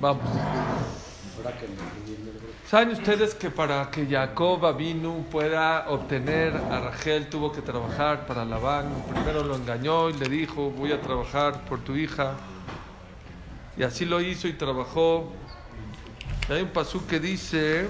[0.00, 0.24] Vamos.
[2.68, 8.44] ¿Saben ustedes que para que Jacob Avinu pueda obtener a Rachel tuvo que trabajar para
[8.44, 8.92] Labán?
[9.08, 12.34] Primero lo engañó y le dijo, voy a trabajar por tu hija.
[13.76, 15.32] Y así lo hizo y trabajó.
[16.48, 17.82] Hay un pasú que dice...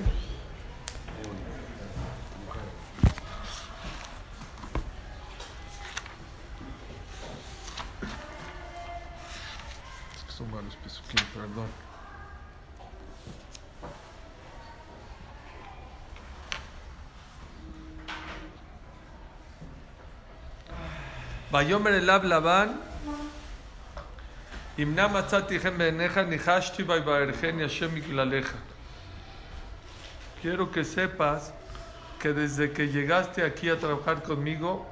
[10.15, 11.87] Es que son varios pesuquín, perdón.
[21.52, 22.68] ויאמר אליו לבן,
[24.80, 28.54] אם נא מצאתי חן בעיניך, ניחשתי ויברכני השם בגללך.
[30.42, 31.54] Quiero que sepas
[32.20, 34.88] que desde que llegaste aquí a trabajar conmigo,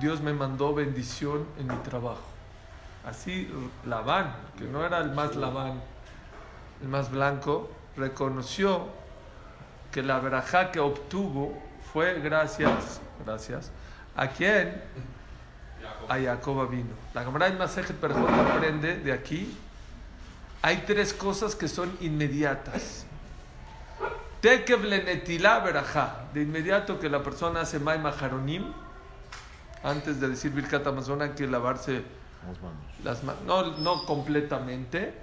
[0.00, 2.24] Dios me mandó bendición en mi trabajo.
[3.04, 3.50] Así
[3.84, 5.80] Labán, que no era el más Labán,
[6.80, 8.88] el más blanco, reconoció
[9.92, 13.70] que la verajá que obtuvo fue gracias, gracias,
[14.16, 14.82] a quien
[16.09, 16.93] a Jacob vino.
[17.13, 19.57] La Gemara en Masejet Berjot aprende de aquí.
[20.61, 23.05] Hay tres cosas que son inmediatas.
[24.41, 26.25] Tekev verajá.
[26.33, 28.73] De inmediato que la persona hace Mai Maharonim,
[29.83, 32.03] antes de decir Birkat Amazon, hay que lavarse
[33.03, 33.41] las manos.
[33.45, 35.13] No, no completamente,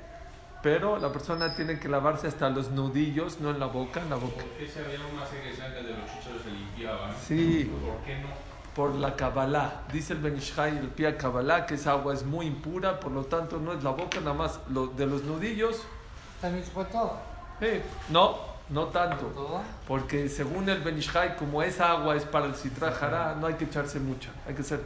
[0.62, 4.16] pero la persona tiene que lavarse hasta los nudillos, no en la boca, en la
[4.16, 4.42] boca.
[4.42, 7.14] ¿Por qué se había una serie de sangre de los chicharos se limpiaban?
[7.18, 7.70] Sí.
[7.84, 8.49] ¿Por qué no?
[8.80, 9.82] Por la Kabbalah.
[9.92, 13.58] Dice el Benishai, el Pia Kabbalah, que esa agua es muy impura, por lo tanto
[13.58, 15.82] no es la boca, nada más lo, de los nudillos.
[16.40, 17.18] También se fue todo.
[17.60, 18.38] Eh, no,
[18.70, 19.26] no tanto.
[19.26, 19.60] ¿Todo?
[19.86, 23.64] Porque según el Benishai, como esa agua es para el Citra Jara, no hay que
[23.66, 24.30] echarse mucha.
[24.48, 24.80] Hay que ser,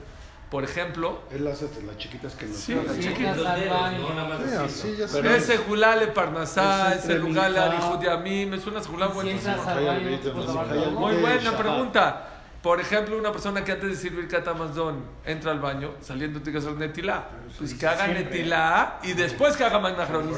[0.50, 3.38] por ejemplo, Él las, las chiquitas que nos Sí, las Sí, chiquitas.
[3.38, 3.98] las al baño.
[4.08, 5.06] No, nada más Sí, así, así ¿no?
[5.06, 5.36] ya Pero sé.
[5.36, 11.60] ese Gulale Parnasá, Ese Gulale entre Arihud es una Gulá lavar Muy buena Shabbat.
[11.60, 12.30] pregunta.
[12.64, 16.66] Por ejemplo, una persona que antes de servir catamazón entra al baño, saliendo tiene que
[16.66, 17.28] hacer netilá.
[17.58, 19.80] Pues que haga netilá y después que haga.
[19.80, 20.34] May Maharonim,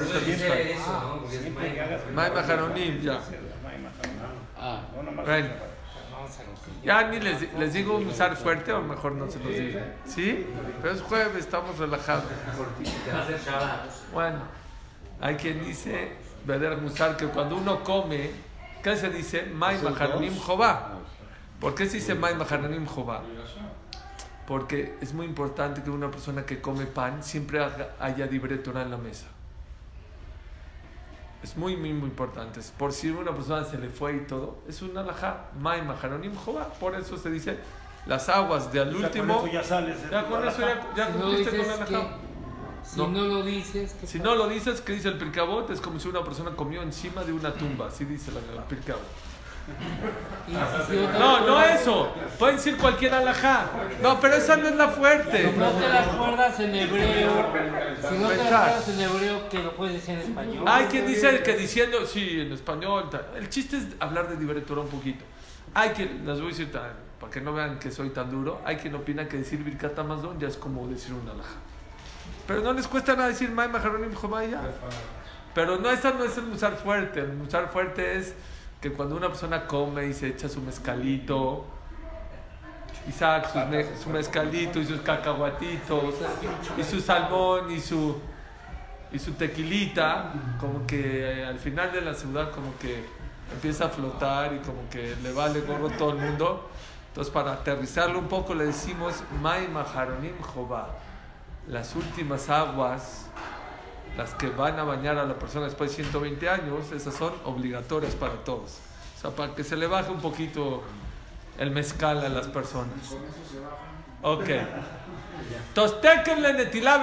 [3.01, 3.21] ya.
[4.59, 4.81] Ah,
[5.25, 5.51] Bueno,
[6.83, 9.79] ya ni les, les digo un usar fuerte o mejor no se los digo.
[10.05, 10.49] ¿Sí?
[10.83, 12.25] Pero es jueves, estamos relajados.
[14.13, 14.39] Bueno,
[15.21, 16.15] hay quien dice,
[16.45, 18.33] Beder Musar, que cuando uno come,
[18.83, 19.45] ¿qué se dice?
[19.45, 20.97] May Maharonim Jobá.
[21.61, 23.23] ¿Por qué se dice May Maharonim Jobá?
[24.47, 27.61] Porque es muy importante que una persona que come pan siempre
[27.99, 29.27] haya libre Torah en la mesa.
[31.43, 32.61] Es muy, muy, muy importante.
[32.79, 35.47] Por si una persona se le fue y todo, es una alajá.
[35.61, 36.69] May Maharonim Jobá.
[36.75, 37.59] Por eso se dice
[38.07, 39.39] las aguas del último.
[39.41, 40.03] Con eso ya sales.
[40.03, 42.07] de Ya con eso ya, ya Si no cumpliste con la que...
[42.85, 43.09] Si No.
[43.09, 43.97] no, lo dices...
[44.01, 44.31] ¿qué Si pasa?
[44.31, 45.69] no lo dices, que dice el Pirkabot?
[45.71, 47.89] Es como si una persona comió encima de una tumba.
[47.89, 49.03] Así dice la- el Pirkabot.
[51.19, 52.15] No, no eso.
[52.39, 53.67] Pueden decir cualquier alajá.
[54.03, 55.51] No, pero esa no es la fuerte.
[55.53, 57.47] Si no te la acuerdas en hebreo,
[58.09, 60.65] si no te la acuerdas en hebreo, que lo puedes decir en español.
[60.69, 63.09] Hay quien dice que diciendo, sí, en español.
[63.11, 63.27] tal.
[63.37, 65.25] El chiste es hablar de Liberatura un poquito.
[65.75, 68.61] Hay quien, les voy a decir, tan- para que no vean que soy tan duro,
[68.65, 71.57] hay quien opina que decir Birkat Amazon ya es como decir un alajá.
[72.47, 74.61] Pero no les cuesta nada decir May Maharonim Jomai ya.
[75.55, 77.21] Pero no, esa no es el musar fuerte.
[77.21, 78.35] El musar fuerte es
[78.91, 81.65] que cuando una persona come y se echa su mezcalito,
[83.09, 86.15] Isaac, sus me- su mezcalito y sus cacahuatitos,
[86.79, 88.17] y su salmón y su,
[89.13, 93.05] y su tequilita, como que eh, al final de la ciudad como que
[93.53, 96.69] empieza a flotar y como que le vale gorro todo el mundo.
[97.09, 100.91] Entonces para aterrizarlo un poco le decimos Mai Maharonim Jobá.
[101.67, 103.27] Las últimas aguas
[104.17, 108.15] las que van a bañar a la persona después de 120 años, esas son obligatorias
[108.15, 108.79] para todos.
[109.17, 110.83] O sea, para que se le baje un poquito
[111.59, 113.15] el mezcal a las personas.
[114.23, 114.49] Ok.
[115.69, 116.99] Entonces, tekenle netilá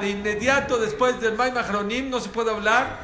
[0.00, 2.98] de inmediato después del May Mahronim no se puede hablar,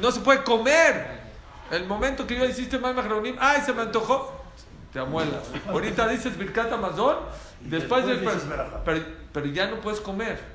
[0.00, 1.24] no se puede comer.
[1.70, 4.44] El momento que yo hiciste May Mahronim, ay, se me antojó,
[4.92, 5.44] te amuelas.
[5.68, 7.16] Ahorita dices Birkat Amazon,
[7.60, 8.20] después del.
[8.20, 8.84] Después verajá.
[8.84, 10.53] Pero, pero ya no puedes comer.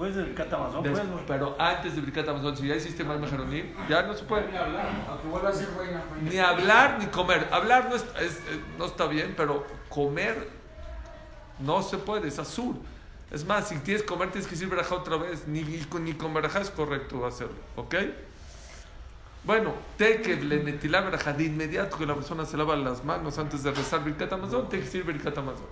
[0.00, 3.66] Después del catamazón, Des- pues, pero antes de Birkat Amazon, si ya hiciste más Mejaronim,
[3.86, 4.44] ya no se puede.
[4.56, 6.02] Aunque vuelva a ser reina.
[6.22, 7.46] Ni hablar ni comer.
[7.52, 10.48] Hablar no, es- es- eh, no está bien, pero comer
[11.58, 12.76] no se puede, es azul.
[13.30, 15.46] Es más, si tienes que comer, tienes que decir verajá otra vez.
[15.46, 17.94] Ni, ni con- ni verajá es correcto hacerlo, ¿ok?
[19.44, 23.62] Bueno, tekev le netilá verajá de inmediato que la persona se lava las manos antes
[23.62, 25.66] de rezar Birkat Amazon, tiene que decir Birkat Amazon.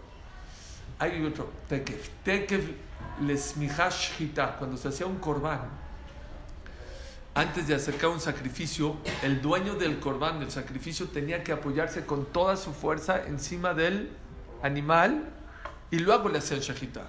[0.98, 1.50] Hay otro,
[3.36, 5.88] smihash shita, cuando se hacía un corbán
[7.38, 12.26] antes de acercar un sacrificio, el dueño del corbán, del sacrificio, tenía que apoyarse con
[12.26, 14.10] toda su fuerza encima del
[14.60, 15.28] animal
[15.92, 17.06] y luego le hacían shahita.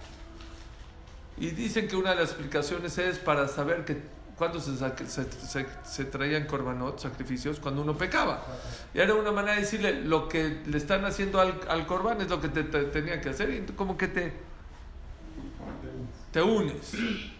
[1.37, 4.03] Y dicen que una de las explicaciones es para saber que
[4.39, 8.41] cuando se, se, se- se traían corbanot, sacrificios, cuando uno pecaba.
[8.93, 12.29] Y era una manera de decirle, lo que le están haciendo al, al corbán es
[12.29, 14.33] lo que te, te tenía que hacer, y como que te,
[16.31, 16.93] te unes.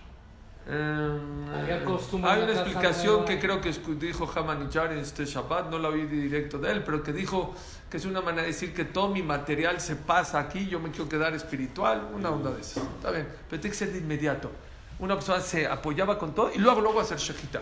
[1.85, 6.05] Costumbre hay una explicación que creo que dijo Hamanichar en este Shabbat, no la oí
[6.05, 7.55] directo de él, pero que dijo
[7.89, 10.91] que es una manera de decir que todo mi material se pasa aquí, yo me
[10.91, 12.83] quiero quedar espiritual, una onda de esas.
[12.83, 14.51] Está bien, pero tiene que ser de inmediato.
[14.99, 17.61] Una persona se apoyaba con todo y luego luego hacer shejita.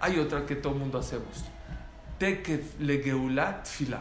[0.00, 1.44] Hay otra que todo el mundo hacemos.
[2.18, 4.00] Tekef le geulat fila.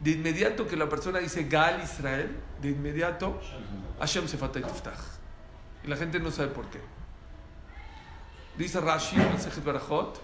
[0.00, 3.38] De inmediato que la persona dice Gal Israel, de inmediato
[3.98, 4.98] Hashem se fatay tiftach.
[5.84, 6.80] Y la gente no sabe por qué.
[8.56, 10.20] Dice Rashi en Sejet Barajot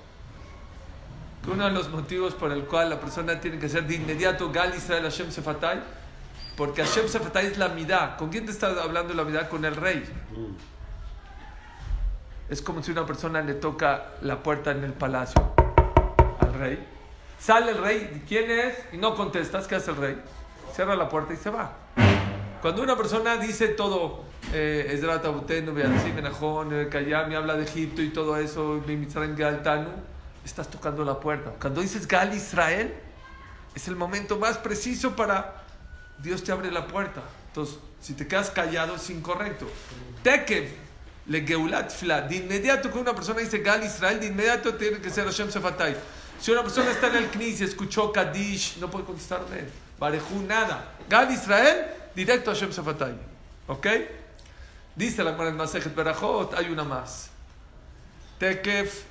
[1.44, 4.50] que uno de los motivos por el cual la persona tiene que ser de inmediato
[4.50, 5.80] Gal Israel Hashem Sefatay,
[6.56, 8.16] porque Hashem es la midá.
[8.16, 9.48] ¿Con quién te está hablando la midá?
[9.48, 10.04] Con el rey.
[12.48, 15.52] Es como si una persona le toca la puerta en el palacio
[16.40, 16.86] al rey.
[17.38, 18.74] Sale el rey, ¿quién es?
[18.92, 20.22] Y no contestas, ¿qué hace el rey?
[20.72, 21.72] Cierra la puerta y se va.
[22.62, 28.00] Cuando una persona dice todo, eh, Ezrat Abutenu, Beatzim, Menajón, eh, Kayami, habla de Egipto
[28.00, 28.82] y todo eso,
[29.36, 29.90] Galtanu,
[30.44, 31.52] estás tocando la puerta.
[31.60, 32.94] Cuando dices Gal Israel,
[33.74, 35.65] es el momento más preciso para
[36.18, 37.22] Dios te abre la puerta.
[37.48, 39.66] Entonces, si te quedas callado es incorrecto.
[40.22, 40.68] Tekev,
[41.26, 45.10] le Geulat Fla, de inmediato que una persona dice Gal Israel, de inmediato tiene que
[45.10, 45.96] ser Hashem Sefatay.
[46.40, 49.64] Si una persona está en el Knis y escuchó Kadish, no puede contestarme.
[49.98, 50.92] Barejú, nada.
[51.08, 53.14] Gal Israel, directo a Hashem Sefatay.
[53.66, 53.86] ¿Ok?
[54.94, 57.30] Dice la Gemara en Masejet Berajot, hay una más.
[58.38, 59.04] Tekef,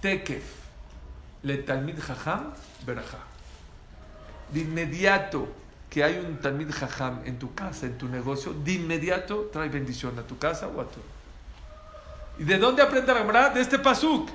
[0.00, 0.44] Tekef,
[1.42, 2.52] le Talmid Jajam,
[2.84, 3.18] Berajá.
[4.52, 5.48] De inmediato
[5.90, 10.18] que hay un Talmid Jajam en tu casa, en tu negocio, de inmediato trae bendición
[10.18, 11.00] a tu casa o a tu.
[12.38, 13.50] ¿Y de dónde aprende la Gemara?
[13.50, 14.28] De este pasuk.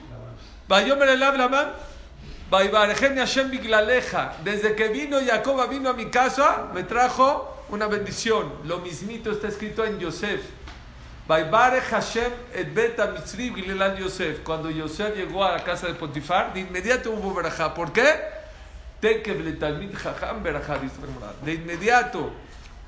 [4.44, 8.52] Desde que vino Jacob vino a mi casa, me trajo una bendición.
[8.66, 10.42] Lo mismito está escrito en Yosef.
[14.44, 17.74] Cuando Yosef llegó a la casa de Potifar, de inmediato hubo verajá.
[17.74, 18.41] ¿Por qué?
[19.02, 19.24] De
[21.54, 22.32] inmediato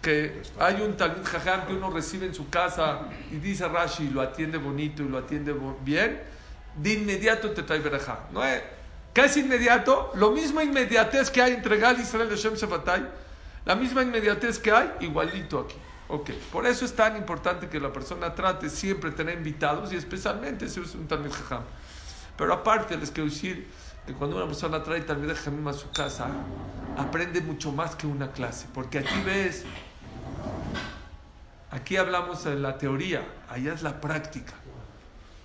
[0.01, 4.21] que hay un talmid jajam que uno recibe en su casa y dice Rashi, lo
[4.21, 6.21] atiende bonito y lo atiende bien,
[6.75, 8.27] de inmediato te trae verajá.
[8.31, 8.61] ¿No es?
[9.13, 10.11] ¿Qué es inmediato?
[10.15, 13.07] Lo mismo inmediatez que hay entre Gal y Israel de Shem Sefatay,
[13.65, 15.75] la misma inmediatez que hay, igualito aquí.
[16.09, 19.95] Ok, por eso es tan importante que la persona trate siempre de tener invitados y
[19.95, 21.63] especialmente si es un Talmid Jajam.
[22.37, 23.67] Pero aparte les quiero decir
[24.05, 26.27] que cuando una persona trae Talmid Jajamim a su casa,
[26.97, 29.63] aprende mucho más que una clase, porque aquí ves,
[31.71, 34.53] aquí hablamos de la teoría, allá es la práctica.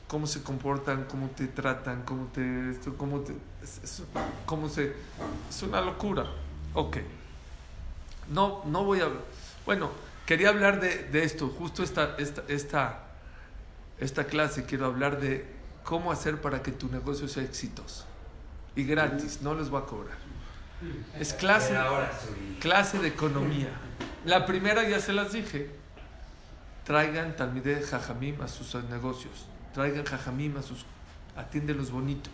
[0.09, 2.71] Cómo se comportan, cómo te tratan, cómo te...
[2.71, 4.03] Esto, cómo te es, es-
[4.47, 4.95] cómo se,
[5.51, 6.25] es una locura.
[6.73, 6.97] Ok.
[8.31, 9.09] No, no voy a...
[9.67, 9.91] Bueno,
[10.25, 13.01] quería hablar de, de esto, justo esta, esta, esta,
[14.01, 15.47] esta clase quiero hablar de
[15.85, 18.07] cómo hacer para que tu negocio sea exitoso.
[18.77, 20.17] Y gratis, no les voy a cobrar.
[21.19, 21.77] Es clase,
[22.61, 23.69] clase de economía.
[24.25, 25.71] La primera ya se las dije.
[26.85, 29.47] Traigan talmide jajamim a sus negocios.
[29.75, 30.85] Traigan jajamim a sus...
[31.37, 32.33] Atiéndelos bonitos.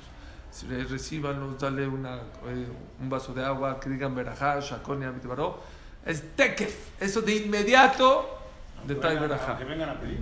[0.50, 2.67] Si le- Recíbanlos, dale una, eh,
[3.00, 5.61] un vaso de agua, que digan verajá, shakonia, bitbaró.
[6.07, 6.91] Es tekef.
[7.00, 8.38] Eso de inmediato
[8.87, 9.59] de trae verajá.
[9.59, 10.21] Que vengan a pedir.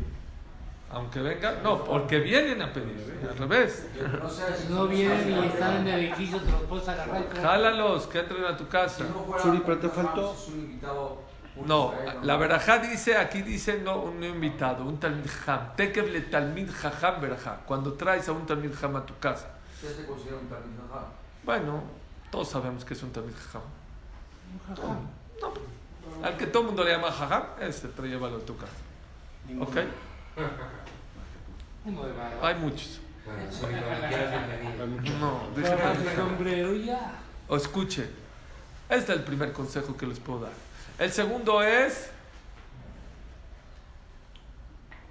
[0.92, 3.18] Aunque venga, no, porque vienen a pedir.
[3.30, 3.86] Al revés.
[4.22, 7.24] No sé Si no vienen y están en el edificio, te los puedes agarrar.
[7.34, 8.98] Jálalos, que entren a tu casa.
[8.98, 11.18] Si no fuera Suri, un pero te Jajam, faltó- si es un invitado,
[11.56, 15.74] un No, la verajá dice, aquí dice no un invitado, un talmid jam.
[15.76, 17.60] Tekev le talmid jajam verajá.
[17.66, 19.48] Cuando traes a un talmid jam a tu casa.
[19.74, 21.04] ¿Usted se considera un Talmid Jajam?
[21.44, 21.82] Bueno,
[22.30, 23.62] todos sabemos que es un talmid jajam.
[25.40, 25.52] No,
[26.26, 28.72] al que todo el mundo le llama jajam, ese te llévalo a tu casa.
[29.60, 29.76] ¿Ok?
[31.84, 32.48] Uno de barba.
[32.48, 33.00] Hay muchos.
[33.60, 33.80] Bueno.
[35.20, 37.20] No, déjenme sombrero ya.
[37.48, 38.10] O escuchen.
[38.88, 40.52] Este es el primer consejo que les puedo dar.
[40.98, 42.10] El segundo es,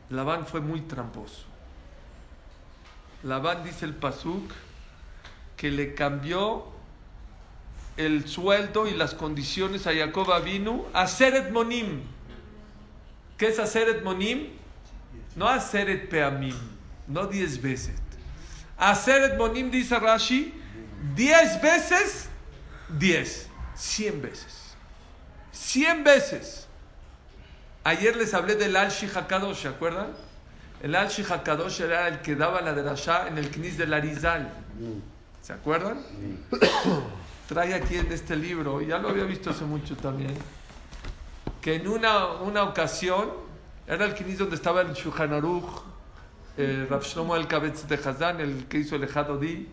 [0.10, 1.46] Labán fue muy tramposo.
[3.24, 4.52] Labán dice el Pasuk
[5.58, 6.66] que le cambió
[7.98, 12.02] el sueldo y las condiciones a Jacob Avinu a Seret Monim.
[13.38, 14.61] ¿Qué es Aseret Monim?
[15.36, 16.58] No Aseret Peamim,
[17.08, 17.96] no diez veces.
[18.78, 20.54] Aseret Monim dice Rashi,
[21.16, 22.30] diez veces,
[22.90, 24.76] diez, cien veces.
[25.52, 26.68] Cien veces.
[27.84, 30.08] Ayer les hablé del Al-Shi Hakadosh, ¿se acuerdan?
[30.82, 34.52] El Al-Shi Hakadosh era el que daba la derashá en el Knis del Arizal.
[35.42, 36.00] ¿Se acuerdan?
[37.48, 40.34] Trae aquí en este libro, ya lo había visto hace mucho también,
[41.62, 43.30] que en una, una ocasión
[43.88, 45.84] era el Knis donde estaba el Shulchan Aruch,
[46.58, 49.68] eh, Rav Shlomo el Kabetz de Hazan, el que hizo el Ejadodi,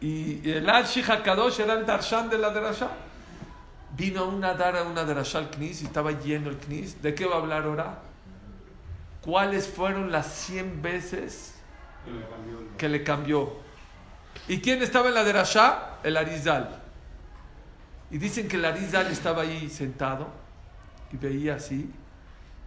[0.00, 2.90] y el Al-Shi Hakadosh era el Darshan de la derashá.
[3.96, 7.00] Vino una dar a una derashá al Knis y estaba lleno el Knis.
[7.00, 8.02] ¿De qué va a hablar ahora?
[9.22, 11.54] ¿Cuáles fueron las 100 veces
[12.76, 13.56] que le cambió?
[14.48, 15.98] ¿Y quién estaba en la derashá?
[16.02, 16.82] El Arizal.
[18.10, 20.28] Y dicen que el Arizal estaba ahí sentado
[21.10, 21.90] y veía así.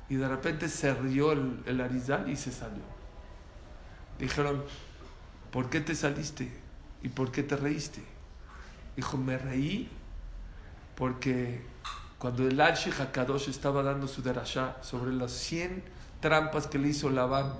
[0.10, 2.84] Y de repente se rió el, el Arizal y se salió.
[4.18, 4.64] Dijeron,
[5.52, 6.52] ¿por qué te saliste?
[7.02, 8.04] ¿Y por qué te reíste?
[8.96, 9.90] Dijo, me reí
[10.96, 11.62] porque
[12.18, 15.82] cuando el Arshi Hakadosh estaba dando su derashá sobre las 100
[16.20, 17.54] trampas que le hizo Labán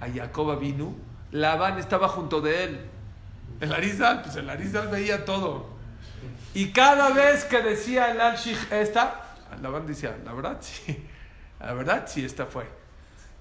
[0.00, 0.98] a Jacob Avinu,
[1.30, 2.80] Labán estaba junto de él.
[3.60, 5.68] El Arizal, pues el Arizal veía todo.
[6.54, 11.06] Y cada vez que decía el Arshi esta, Labán decía, la verdad sí,
[11.60, 12.66] la verdad sí, esta fue.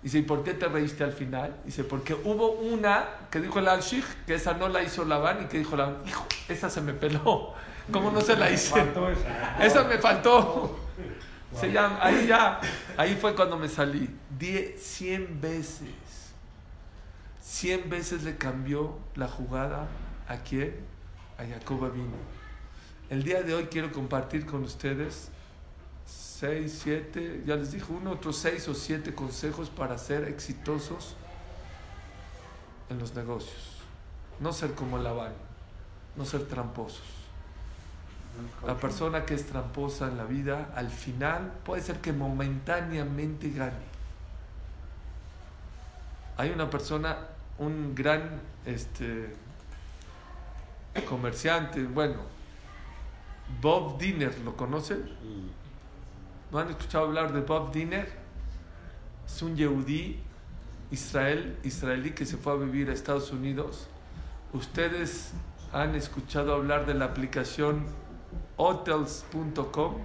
[0.02, 1.58] Dice, ¿y por qué te reíste al final?
[1.66, 5.46] Dice, porque hubo una que dijo el al-Shikh, que esa no la hizo Labán y
[5.48, 7.54] que dijo Labán, hijo, esa se me peló.
[7.92, 8.82] ¿Cómo no se la hice?
[9.60, 10.80] Esa me faltó.
[11.60, 12.62] Se llama, ahí ya,
[12.96, 14.08] ahí fue cuando me salí.
[14.38, 15.90] Die, 100 veces.
[17.42, 19.88] 100 veces le cambió la jugada
[20.28, 20.76] a quién?
[21.40, 22.18] A Jacob Avino.
[23.10, 25.32] El día de hoy quiero compartir con ustedes
[26.40, 31.16] 6, 7, ya les dije uno, otros 6 o 7 consejos para ser exitosos
[32.90, 33.78] en los negocios.
[34.40, 35.34] No ser como Labán,
[36.16, 37.04] no ser tramposos.
[38.66, 43.90] La persona que es tramposa en la vida, al final puede ser que momentáneamente gane.
[46.38, 47.18] Hay una persona,
[47.58, 49.36] un gran este,
[51.10, 52.22] comerciante, bueno,
[53.62, 55.18] Bob Dinner, ¿lo conocen?
[56.52, 58.10] ¿No han escuchado hablar de Bob Dinner?
[59.26, 60.20] Es un yehudí
[60.92, 63.88] Israel, israelí que se fue a vivir a Estados Unidos.
[64.54, 65.32] ¿Ustedes
[65.72, 67.86] han escuchado hablar de la aplicación
[68.58, 69.96] hotels.com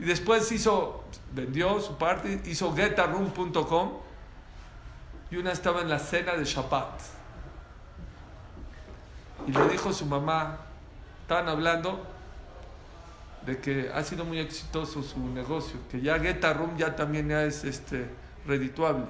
[0.00, 3.92] y después hizo, vendió su parte, hizo getaroom.com,
[5.30, 7.00] y una estaba en la cena de Shabbat.
[9.46, 10.58] Y le dijo a su mamá,
[11.22, 12.04] estaban hablando
[13.44, 17.64] de que ha sido muy exitoso su negocio, que ya Getaroom ya también ya es
[17.64, 18.08] este,
[18.46, 19.04] redituable.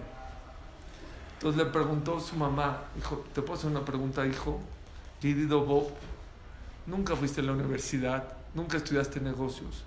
[1.38, 4.58] Entonces le preguntó su mamá, dijo, ¿te puedo hacer una pregunta, hijo?
[5.20, 5.88] Querido Bob,
[6.84, 9.84] nunca fuiste a la universidad, nunca estudiaste negocios.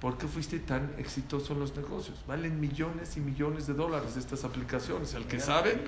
[0.00, 2.24] ¿Por qué fuiste tan exitoso en los negocios?
[2.26, 5.12] Valen millones y millones de dólares estas aplicaciones.
[5.12, 5.78] El que sabe,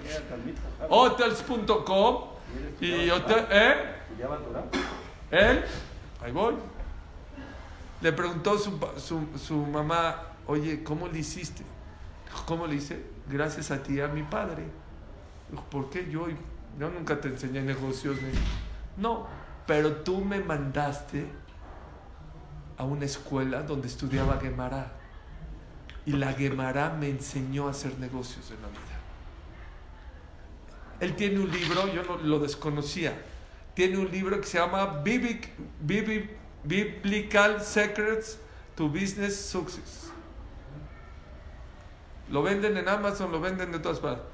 [0.90, 2.24] hotels.com
[2.82, 3.74] y hotel, ¿eh?
[5.30, 5.64] ¿Él?
[6.22, 6.56] Ahí voy.
[8.02, 11.62] Le preguntó su, su, su mamá, oye, ¿cómo le hiciste?
[12.44, 13.02] ¿Cómo le hice?
[13.30, 14.64] Gracias a ti, a mi padre.
[15.70, 16.26] ¿Por qué yo?
[16.78, 18.16] Yo nunca te enseñé negocios.
[18.96, 19.26] No,
[19.66, 21.26] pero tú me mandaste
[22.76, 24.92] a una escuela donde estudiaba Gemara.
[26.06, 28.80] Y la Gemara me enseñó a hacer negocios en la vida.
[31.00, 33.22] Él tiene un libro, yo no lo desconocía.
[33.74, 35.48] Tiene un libro que se llama Biblic,
[35.80, 36.30] Biblic,
[36.64, 38.38] Biblical Secrets
[38.76, 40.10] to Business Success.
[42.30, 44.24] Lo venden en Amazon, lo venden de todas partes.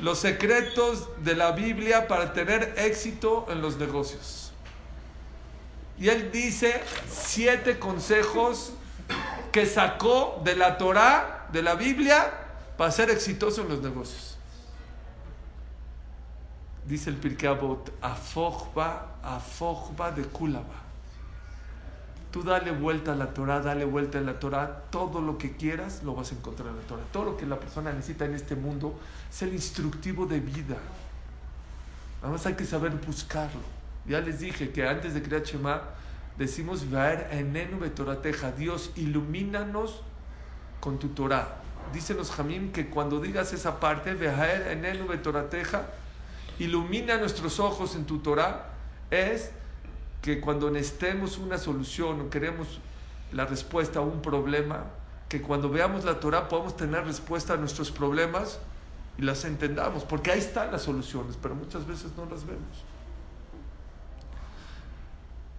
[0.00, 4.52] Los secretos de la Biblia para tener éxito en los negocios.
[5.98, 8.72] Y él dice siete consejos
[9.52, 12.32] que sacó de la Torah, de la Biblia,
[12.76, 14.36] para ser exitoso en los negocios.
[16.86, 20.81] Dice el Pirkei Avot, afojba, afojba de kulaba.
[22.32, 26.02] Tú dale vuelta a la Torah, dale vuelta a la Torah, todo lo que quieras
[26.02, 27.02] lo vas a encontrar en la Torah.
[27.12, 28.98] Todo lo que la persona necesita en este mundo
[29.30, 30.78] es el instructivo de vida.
[32.22, 33.60] Nada más hay que saber buscarlo.
[34.06, 35.82] Ya les dije que antes de crear Shema,
[36.38, 40.00] decimos, Vaer enenu betorateja, Dios, ilumínanos
[40.80, 41.60] con tu Torah.
[41.92, 42.32] Dicen los
[42.72, 45.86] que cuando digas esa parte, Vaer enenu betorateja,
[46.58, 48.70] ilumina nuestros ojos en tu Torah,
[49.10, 49.50] es
[50.22, 52.78] que cuando necesitemos una solución o queremos
[53.32, 54.86] la respuesta a un problema,
[55.28, 58.60] que cuando veamos la Torah podamos tener respuesta a nuestros problemas
[59.18, 62.84] y las entendamos, porque ahí están las soluciones, pero muchas veces no las vemos.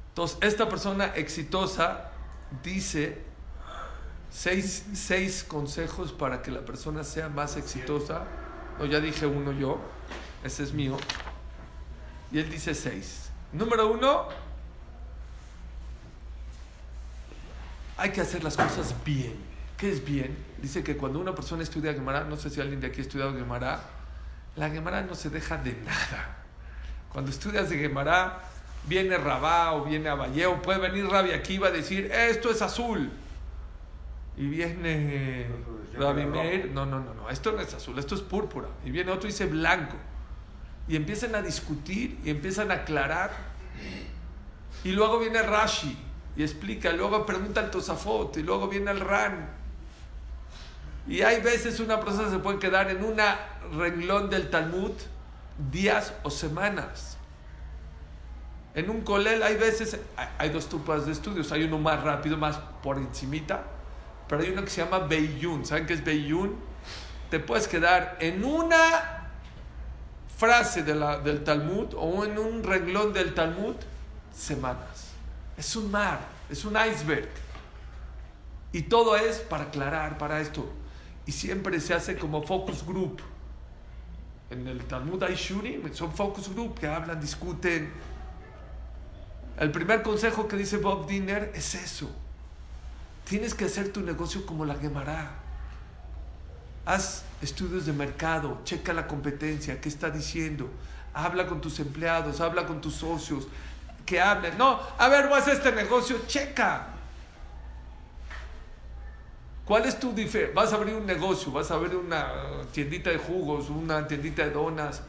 [0.10, 2.12] Entonces, esta persona exitosa
[2.64, 3.24] dice
[4.30, 8.24] seis, seis consejos para que la persona sea más exitosa.
[8.78, 9.80] No, ya dije uno yo,
[10.44, 10.98] ese es mío.
[12.32, 13.30] Y él dice seis.
[13.52, 14.28] Número uno,
[18.04, 19.34] hay que hacer las cosas bien.
[19.78, 20.36] ¿Qué es bien?
[20.62, 23.34] Dice que cuando una persona estudia Gemara, no sé si alguien de aquí ha estudiado
[23.34, 23.82] Gemara,
[24.58, 26.36] la Gemara no se deja de nada.
[27.14, 28.42] Cuando estudias de Gemara,
[28.88, 33.10] viene Rabá o viene Abayeo, puede venir Rabi aquí va a decir, esto es azul.
[34.36, 35.48] Y viene
[35.98, 38.68] Rabbi Meir, no, no, no, no, esto no es azul, esto es púrpura.
[38.84, 39.96] Y viene otro y dice blanco.
[40.90, 43.32] Y empiezan a discutir y empiezan a aclarar.
[44.84, 45.98] Y luego viene Rashi
[46.36, 49.50] y explica, luego pregunta al Tosafot y luego viene el Ran.
[51.08, 53.18] Y hay veces una persona se puede quedar en un
[53.78, 54.92] renglón del Talmud
[55.72, 57.18] días o semanas.
[58.76, 60.00] En un colel hay veces,
[60.38, 63.64] hay dos tupas de estudios, hay uno más rápido, más por encimita,
[64.28, 65.66] pero hay uno que se llama Beiyun.
[65.66, 66.56] ¿Saben qué es Beiyun?
[67.30, 69.30] Te puedes quedar en una
[70.38, 73.76] frase del Talmud o en un renglón del Talmud
[74.34, 75.03] semanas.
[75.58, 77.30] Es un mar, es un iceberg.
[78.72, 80.68] Y todo es para aclarar, para esto.
[81.26, 83.22] Y siempre se hace como focus group.
[84.50, 87.92] En el Talmud hay shuri, son focus group que hablan, discuten.
[89.60, 92.10] El primer consejo que dice Bob Dinner es eso.
[93.26, 95.32] Tienes que hacer tu negocio como la Gemara.
[96.86, 100.70] Haz estudios de mercado, checa la competencia, qué está diciendo.
[101.14, 103.48] Habla con tus empleados, habla con tus socios,
[104.06, 104.58] que hablen.
[104.58, 106.88] No, a ver, vas a este negocio, checa.
[109.66, 110.54] ¿Cuál es tu diferencia?
[110.54, 112.28] Vas a abrir un negocio, vas a abrir una
[112.72, 115.02] tiendita de jugos, una tiendita de donas.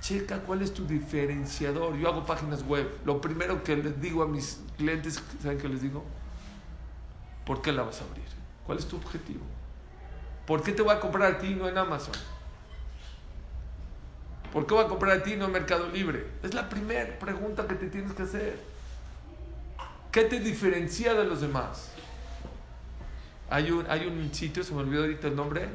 [0.00, 1.96] Checa cuál es tu diferenciador.
[1.96, 2.98] Yo hago páginas web.
[3.04, 6.02] Lo primero que les digo a mis clientes, ¿saben qué les digo?
[7.46, 8.24] ¿Por qué la vas a abrir?
[8.66, 9.44] ¿Cuál es tu objetivo?
[10.46, 12.14] ¿Por qué te voy a comprar a ti y no en Amazon?
[14.52, 16.26] ¿Por qué voy a comprar a ti no Mercado Libre?
[16.42, 18.60] Es la primera pregunta que te tienes que hacer.
[20.10, 21.90] ¿Qué te diferencia de los demás?
[23.48, 25.68] Hay un, hay un sitio, se me olvidó ahorita el nombre,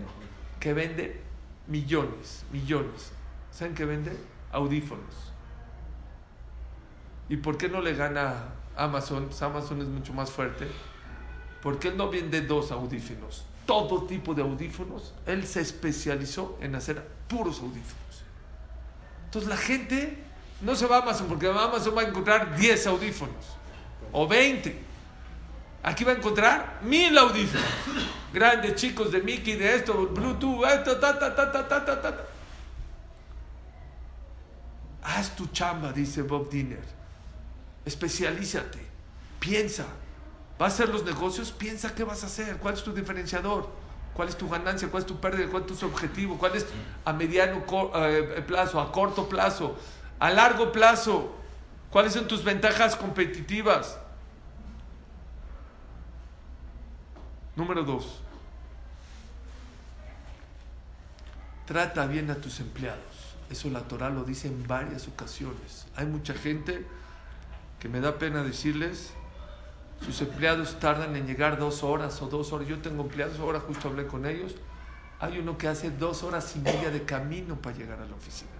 [0.59, 1.21] que vende
[1.65, 3.11] millones, millones.
[3.51, 4.11] ¿Saben qué vende?
[4.51, 5.33] Audífonos.
[7.29, 9.25] ¿Y por qué no le gana Amazon?
[9.25, 10.67] Pues Amazon es mucho más fuerte.
[11.63, 13.43] ¿Por qué él no vende dos audífonos?
[13.65, 15.13] Todo tipo de audífonos.
[15.25, 18.07] Él se especializó en hacer puros audífonos.
[19.27, 20.17] Entonces la gente
[20.61, 23.35] no se va a Amazon porque Amazon va a encontrar 10 audífonos
[24.13, 24.87] o 20.
[25.83, 27.67] Aquí va a encontrar mil audífonos.
[28.33, 32.25] Grandes, chicos, de Mickey, de esto, Bluetooth, esto, ta, ta, ta, ta, ta, ta, ta.
[35.03, 36.83] Haz tu chamba, dice Bob Dinner.
[37.85, 38.79] Especialízate.
[39.39, 39.85] Piensa.
[40.57, 41.51] ¿Vas a hacer los negocios?
[41.51, 42.57] Piensa qué vas a hacer.
[42.57, 43.69] ¿Cuál es tu diferenciador?
[44.17, 44.89] ¿Cuál es tu ganancia?
[44.89, 45.47] ¿Cuál es tu pérdida?
[45.47, 46.39] ¿Cuál es tu objetivo?
[46.39, 46.65] ¿Cuál es
[47.06, 49.77] a mediano eh, plazo, a corto plazo,
[50.17, 51.36] a largo plazo?
[51.91, 53.99] ¿Cuáles son tus ventajas competitivas?
[57.56, 58.21] Número dos.
[61.67, 63.36] Trata bien a tus empleados.
[63.51, 65.86] Eso la Torah lo dice en varias ocasiones.
[65.95, 66.88] Hay mucha gente
[67.80, 69.13] que me da pena decirles,
[70.01, 72.67] sus empleados tardan en llegar dos horas o dos horas.
[72.67, 74.55] Yo tengo empleados, ahora justo hablé con ellos.
[75.19, 78.51] Hay uno que hace dos horas y media de camino para llegar a la oficina.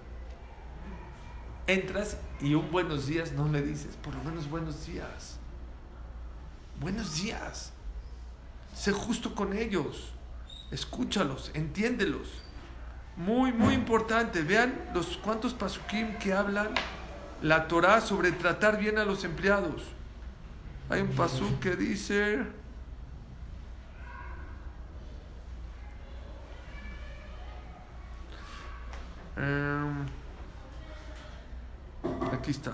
[1.66, 5.36] Entras y un buenos días no le dices, por lo menos buenos días.
[6.80, 7.72] Buenos días.
[8.74, 10.12] Sé justo con ellos.
[10.70, 12.28] Escúchalos, entiéndelos.
[13.16, 14.42] Muy, muy importante.
[14.42, 16.70] Vean los cuantos pasukim que hablan
[17.42, 19.82] la Torah sobre tratar bien a los empleados.
[20.90, 22.44] Hay un pasú que dice.
[29.36, 30.06] Em,
[32.32, 32.72] aquí está.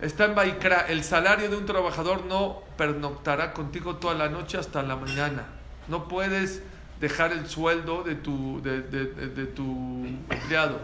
[0.00, 0.80] Está en Baikra.
[0.88, 5.46] El salario de un trabajador no pernoctará contigo toda la noche hasta la mañana.
[5.88, 6.62] No puedes
[7.00, 10.80] dejar el sueldo de tu, de, de- de- de tu empleado.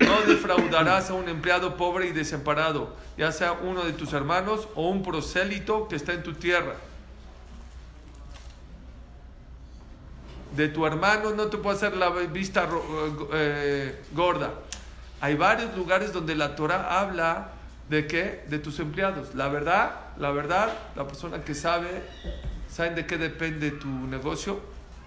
[0.00, 4.88] No defraudarás a un empleado pobre y desamparado, ya sea uno de tus hermanos o
[4.88, 6.74] un prosélito que está en tu tierra.
[10.56, 12.68] De tu hermano no te puede hacer la vista
[13.32, 14.54] eh, gorda.
[15.20, 17.48] Hay varios lugares donde la Torah habla
[17.88, 18.44] de qué?
[18.48, 19.34] De tus empleados.
[19.34, 21.88] La verdad, la verdad, la persona que sabe,
[22.68, 24.60] ¿saben de qué depende tu negocio?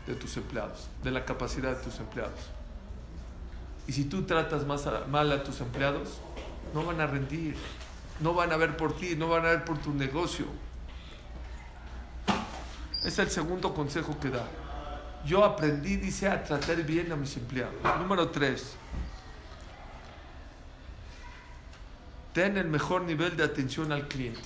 [0.05, 2.56] De tus empleados, de la capacidad de tus empleados.
[3.87, 6.19] Y si tú tratas más mal a tus empleados,
[6.73, 7.55] no van a rendir,
[8.19, 10.45] no van a ver por ti, no van a ver por tu negocio.
[13.05, 14.45] Es el segundo consejo que da.
[15.25, 17.73] Yo aprendí, dice, a tratar bien a mis empleados.
[17.99, 18.75] Número tres.
[22.33, 24.41] Ten el mejor nivel de atención al cliente.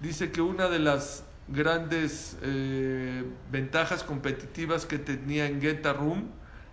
[0.00, 6.28] Dice que una de las grandes eh, ventajas competitivas que tenía en Geta Room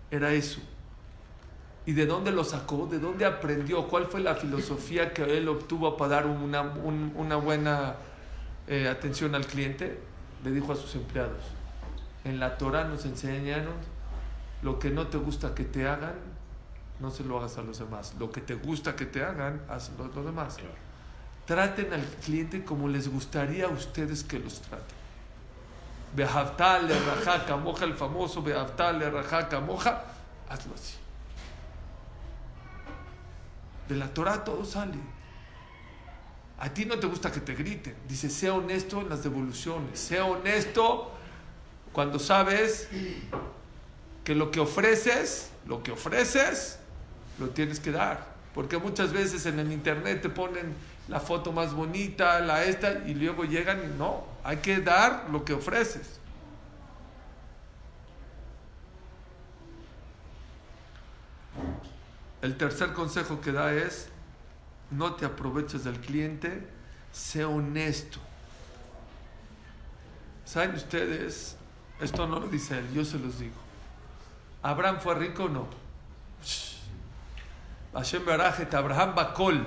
[0.09, 0.59] era eso.
[1.85, 2.87] ¿Y de dónde lo sacó?
[2.87, 3.87] ¿De dónde aprendió?
[3.87, 7.95] ¿Cuál fue la filosofía que él obtuvo para dar una, un- una buena
[8.67, 9.99] eh, atención al cliente?
[10.43, 11.41] Le dijo a sus empleados.
[12.23, 13.73] En la Torah nos enseñaron
[14.61, 16.13] lo que no te gusta que te hagan,
[17.01, 18.13] no se lo hagas a los demás.
[18.17, 20.57] Lo que te gusta que te hagan, hazlo a los demás.
[21.45, 24.95] Traten al cliente como les gustaría a ustedes que los traten.
[26.15, 26.95] Behavtal le
[27.57, 29.09] moja, el famoso Behavtal le
[29.59, 30.03] moja,
[30.47, 30.95] hazlo así.
[33.87, 34.97] De la Torah todo sale.
[36.59, 37.95] A ti no te gusta que te griten.
[38.07, 39.99] Dice, sea honesto en las devoluciones.
[39.99, 41.11] Sea honesto
[41.91, 42.89] cuando sabes
[44.23, 46.79] que lo que ofreces, lo que ofreces,
[47.39, 48.33] lo tienes que dar.
[48.53, 50.73] Porque muchas veces en el internet te ponen
[51.07, 55.43] la foto más bonita, la esta, y luego llegan y no, hay que dar lo
[55.43, 56.19] que ofreces.
[62.43, 64.09] El tercer consejo que da es,
[64.91, 66.67] no te aproveches del cliente,
[67.13, 68.19] sé honesto.
[70.43, 71.55] ¿Saben ustedes?
[72.01, 73.55] Esto no lo dice él, yo se los digo.
[74.61, 75.67] ¿Abraham fue rico o no?
[77.93, 79.65] Hashem Barajet, Abraham Bakol.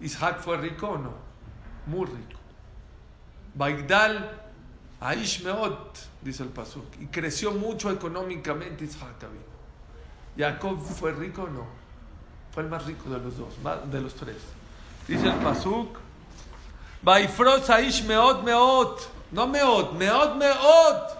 [0.00, 1.12] ¿Isaac fue rico o no?
[1.88, 2.40] Muy rico.
[3.54, 4.40] Baigdal,
[4.98, 6.86] Aish Meot, dice el Pasuk.
[7.00, 9.49] Y creció mucho económicamente Isaac vino.
[10.40, 11.66] Jacob fue rico o no?
[12.52, 13.54] Fue el más rico de los dos,
[13.90, 14.38] de los tres.
[15.06, 15.98] Dice el Pasuk.
[17.02, 19.10] Baifros Aish Meot Meot.
[19.32, 21.18] No Meot, Meot Meot.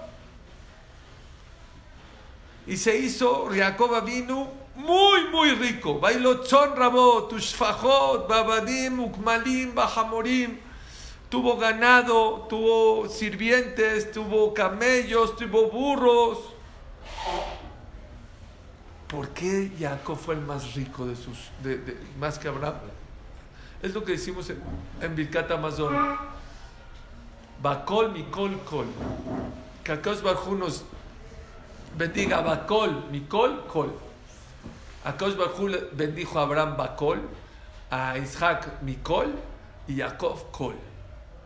[2.67, 6.01] Y se hizo Jacob vino muy, muy rico.
[6.01, 10.59] Bailotzon Rabot, Ushfajot, Babadim, Ukmalim, Bajamorim.
[11.29, 16.39] Tuvo ganado, tuvo sirvientes, tuvo camellos, tuvo burros.
[19.11, 22.77] ¿Por qué Jacob fue el más rico de sus, de, de- más que Abraham?
[23.83, 24.61] Es lo que decimos en,
[25.01, 25.95] en Birkat Amazon.
[27.61, 28.87] Bakol, Mikol, Kol.
[29.83, 30.85] Que Barjú nos
[31.97, 33.93] bendiga Bakol, Mikol, Kol.
[35.05, 37.21] Akash Barjú bendijo a Abraham Bakol,
[37.91, 39.35] a Isaac Mikol
[39.89, 40.75] y Jacob Kol.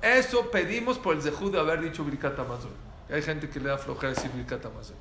[0.03, 2.71] Eso pedimos por el Zehud de haber dicho Birkat Amazon.
[3.11, 4.97] Hay gente que le da flojera decir Birkat Amazon.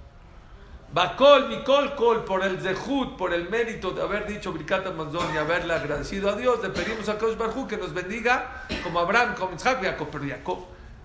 [0.94, 5.38] Bakol, Mikol, Kol, por el Zehut, por el mérito de haber dicho Birkat Amazon y
[5.38, 9.56] haberle agradecido a Dios, le pedimos a Kosh Barhu que nos bendiga como Abraham, como
[9.56, 10.10] Isaac y Jacob.
[10.12, 10.60] Pero Jacob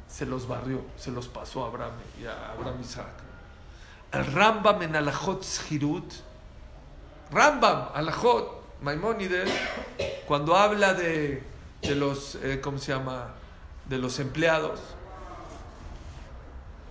[0.07, 3.07] se los barrió, se los pasó a Abraham y a Abraham Isaac.
[4.13, 6.13] El Rambam en Alajot Zhirut,
[7.31, 9.51] Rambam, Alajot, Maimónides,
[10.27, 11.43] cuando habla de,
[11.81, 13.29] de los, eh, ¿cómo se llama?
[13.87, 14.81] De los empleados,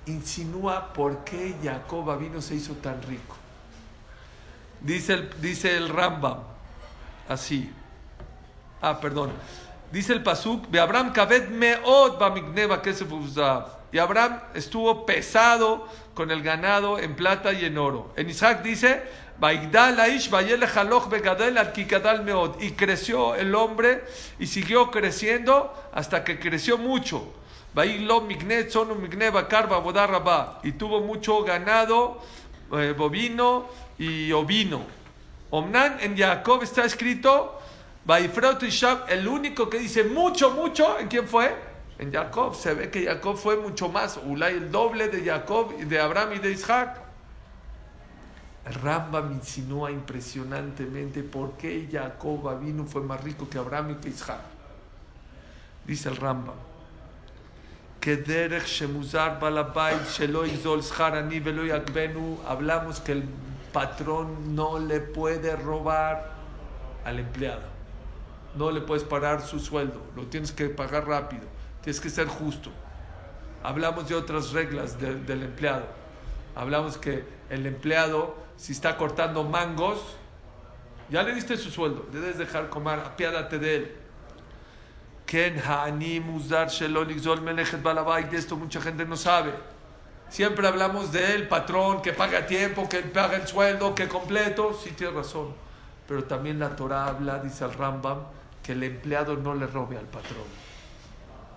[0.08, 3.36] insinúa por qué Jacob vino se hizo tan rico.
[4.82, 6.40] Dice el, dice el Rambam,
[7.28, 7.72] así.
[8.82, 9.32] Ah, perdón.
[9.92, 12.82] Dice el Pasuk, de Abraham Kaved Meot Bamigneva.
[13.92, 18.14] Y Abraham estuvo pesado con el ganado en plata y en oro.
[18.16, 19.28] En Isaac dice.
[22.60, 24.04] Y creció el hombre
[24.40, 27.32] y siguió creciendo hasta que creció mucho.
[30.64, 32.22] Y tuvo mucho ganado,
[32.74, 34.82] eh, bovino y ovino.
[35.50, 37.60] Omnan en Jacob está escrito
[38.62, 41.54] y Shab, el único que dice mucho, mucho, ¿en quién fue?
[42.00, 42.56] En Jacob.
[42.56, 44.18] Se ve que Jacob fue mucho más.
[44.24, 47.02] Ulay el doble de Jacob, de Abraham y de Isaac.
[48.82, 54.42] Rambam insinúa impresionantemente por qué Jacob vino fue más rico que Abraham y que Isaac.
[55.86, 56.67] Dice el Rambam
[62.48, 63.24] hablamos que el
[63.74, 66.32] patrón no le puede robar
[67.06, 67.62] al empleado.
[68.56, 71.44] No le puedes parar su sueldo lo tienes que pagar rápido
[71.82, 72.70] tienes que ser justo.
[73.64, 75.86] Hablamos de otras reglas de- del empleado.
[76.56, 80.00] Hablamos que el empleado si está cortando mangos
[81.10, 83.96] ya le diste su sueldo debes dejar comer apiádate de él
[85.28, 87.42] Ken Hani Muzar Shelol Igzol
[87.84, 89.54] Balabait, de esto mucha gente no sabe.
[90.30, 94.74] Siempre hablamos del patrón que paga tiempo, que paga el sueldo, que completo.
[94.74, 95.54] Sí, tiene razón.
[96.08, 98.20] Pero también la Torah habla, dice el Rambam,
[98.64, 100.48] que el empleado no le robe al patrón.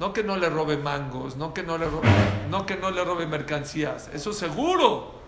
[0.01, 1.87] No que no le robe mangos, no que no le
[2.49, 4.11] no que no le robe mercancías.
[4.13, 5.20] Eso seguro.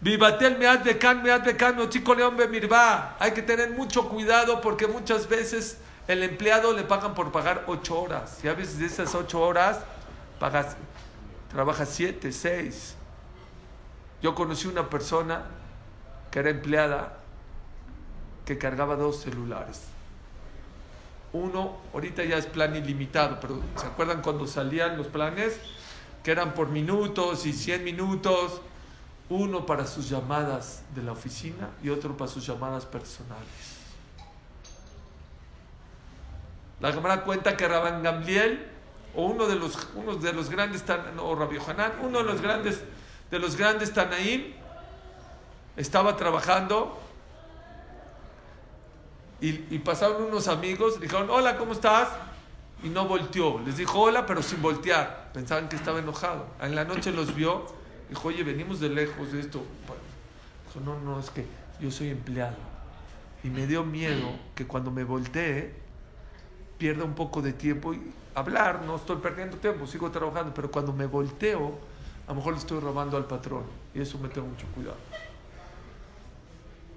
[0.00, 3.16] Vivatel meat de can, meat de can, chico león bemirba.
[3.18, 8.00] Hay que tener mucho cuidado porque muchas veces el empleado le pagan por pagar ocho
[8.00, 8.42] horas.
[8.42, 9.80] Y a veces de esas ocho horas
[10.38, 10.76] pagas,
[11.50, 12.94] trabaja siete, seis.
[14.22, 15.44] Yo conocí una persona
[16.30, 17.18] que era empleada
[18.46, 19.82] que cargaba dos celulares.
[21.32, 25.60] Uno, ahorita ya es plan ilimitado, pero ¿se acuerdan cuando salían los planes?
[26.24, 28.62] Que eran por minutos y 100 minutos
[29.30, 33.78] uno para sus llamadas de la oficina y otro para sus llamadas personales.
[36.80, 38.66] La Gemara cuenta que Rabban Gamliel,
[39.14, 40.84] o uno de los, uno de los grandes,
[41.18, 42.82] o Rabbi Hanan, uno de los grandes,
[43.30, 44.52] de los grandes Tanaim,
[45.76, 46.98] estaba trabajando
[49.40, 52.08] y, y pasaron unos amigos, le dijeron, hola, ¿cómo estás?
[52.82, 53.60] Y no volteó.
[53.60, 55.30] Les dijo hola, pero sin voltear.
[55.32, 56.46] Pensaban que estaba enojado.
[56.60, 57.79] En la noche los vio.
[58.10, 59.62] Dijo, oye, venimos de lejos de esto.
[60.66, 61.46] Dijo, no, no, es que
[61.80, 62.56] yo soy empleado.
[63.42, 65.72] Y me dio miedo que cuando me voltee,
[66.76, 68.82] pierda un poco de tiempo y hablar.
[68.82, 70.52] No estoy perdiendo tiempo, sigo trabajando.
[70.52, 71.78] Pero cuando me volteo,
[72.26, 73.62] a lo mejor le estoy robando al patrón.
[73.94, 74.96] Y eso me tengo mucho cuidado.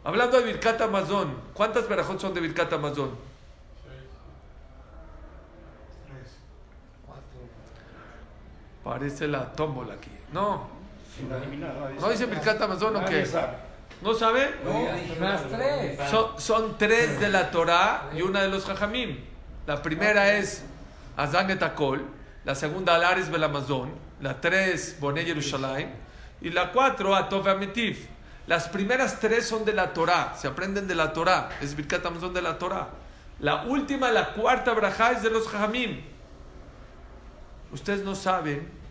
[0.04, 3.12] Hablando de Birkat Amazon, ¿cuántas verajot son de Birkat Amazon?
[8.84, 10.12] Parece la tómbola aquí.
[10.34, 10.68] No,
[12.00, 13.28] ¿no dice Birkat Amazon o qué?
[14.02, 14.54] ¿No sabe?
[15.20, 16.00] Más tres.
[16.10, 19.18] Son, son tres de la Torah y una de los Jajamim.
[19.66, 20.64] La primera es
[21.16, 22.06] Azan Etakol,
[22.44, 25.90] la segunda Alares Belamazón, la tres Boné Yerushalayim
[26.42, 28.08] y la cuatro Atov Amitif.
[28.46, 32.34] Las primeras tres son de la Torah, se aprenden de la Torah, es Birkat Amazon
[32.34, 32.90] de la Torah.
[33.40, 36.02] La última, la cuarta Brajá es de los Jajamim.
[37.72, 38.83] Ustedes no saben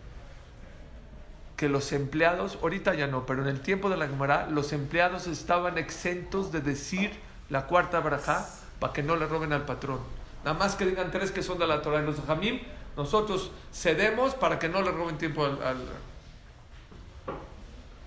[1.63, 5.27] que los empleados, ahorita ya no, pero en el tiempo de la Gemara, los empleados
[5.27, 7.11] estaban exentos de decir
[7.49, 8.45] la cuarta brajá
[8.81, 9.99] para que no le roben al patrón.
[10.43, 12.59] Nada más que digan tres que son de la Torah y los Jamim,
[12.97, 15.63] nosotros cedemos para que no le roben tiempo al.
[15.63, 15.87] al-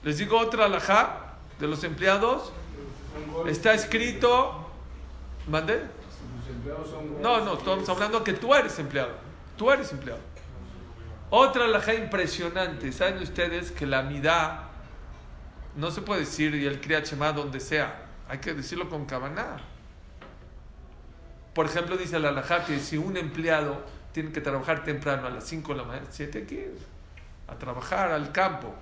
[0.03, 2.53] Les digo otra alajá de los empleados.
[3.47, 4.69] Está escrito.
[5.49, 5.81] ¿Mande?
[7.23, 9.13] No, no, estamos hablando que tú eres empleado.
[9.57, 10.21] Tú eres empleado.
[11.31, 12.93] Otra alajá impresionante.
[12.93, 14.69] ¿Saben ustedes que la midá
[15.77, 18.07] no se puede decir y el kriyat shema donde sea?
[18.29, 19.59] Hay que decirlo con cabana.
[21.55, 25.45] Por ejemplo, dice la alajá que si un empleado tiene que trabajar temprano a las
[25.45, 26.61] 5 de la mañana, 7 aquí,
[27.49, 28.75] a trabajar al campo.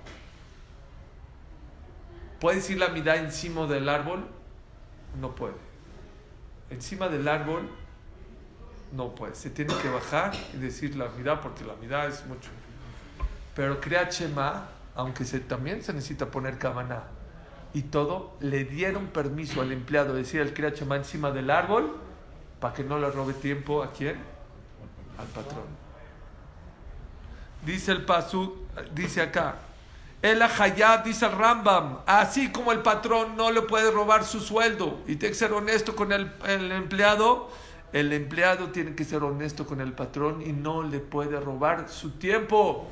[2.39, 4.27] ¿Puede decir la midá encima del árbol?
[5.19, 5.55] No puede.
[6.69, 7.69] Encima del árbol
[8.91, 9.35] no puede.
[9.35, 12.49] Se tiene que bajar y decir la midá porque la midá es mucho.
[13.55, 17.03] Pero Shema, aunque se, también se necesita poner cabana
[17.73, 21.97] y todo, le dieron permiso al empleado de decir el Shema encima del árbol
[22.59, 24.17] para que no le robe tiempo a quién?
[25.17, 25.85] Al patrón.
[27.65, 29.55] Dice el Pasú, dice acá,
[30.21, 34.99] el Hayab, dice el Rambam, así como el patrón no le puede robar su sueldo
[35.07, 37.49] y tiene que ser honesto con el empleado,
[37.95, 42.11] el empleado tiene que ser honesto con el patrón y no le puede robar su
[42.11, 42.89] tiempo.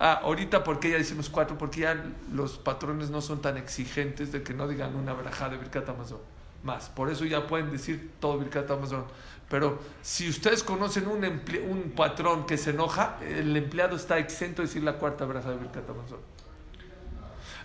[0.00, 4.42] Ah, ahorita porque ya decimos cuatro, porque ya los patrones no son tan exigentes de
[4.42, 6.18] que no digan una verajá de Birkat Amazon.
[6.64, 9.04] Más, por eso ya pueden decir todo Birkat Amazon.
[9.48, 14.66] Pero si ustedes conocen un, un patrón que se enoja, el empleado está exento de
[14.66, 16.18] decir la cuarta verajá de Birkat Amazon.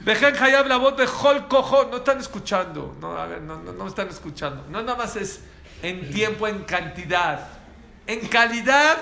[0.04, 1.86] Vejen Hayab la voz de Hol Cojo.
[1.92, 2.96] No están escuchando.
[3.00, 4.66] No, a ver, no, no, no están escuchando.
[4.70, 5.42] No nada más es
[5.84, 7.48] en tiempo, en cantidad.
[8.08, 8.98] En calidad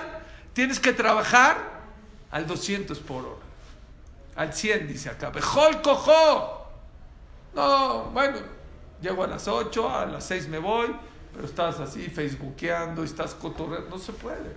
[0.53, 1.57] tienes que trabajar
[2.31, 3.45] al 200 por hora.
[4.35, 5.29] Al 100 dice acá.
[5.29, 6.67] Bejol Cojo.
[7.55, 8.37] No, bueno,
[9.01, 10.93] llego a las 8, a las 6 me voy,
[11.33, 13.89] pero estás así facebookeando, estás cotorreando.
[13.89, 14.53] No se puede.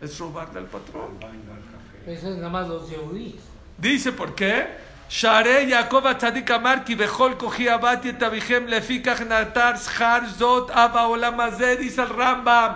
[0.00, 1.18] Es robarle al patrón.
[2.06, 3.42] Eso es nada más los yehudíes.
[3.76, 4.87] Dice por qué.
[5.09, 10.97] שערי יעקב הצדיק אמר כי בכל כוחי עבדתי את אביכם לפיכך נתר שכר זאת אב
[10.97, 12.71] העולם הזה, dice el רמב"ם.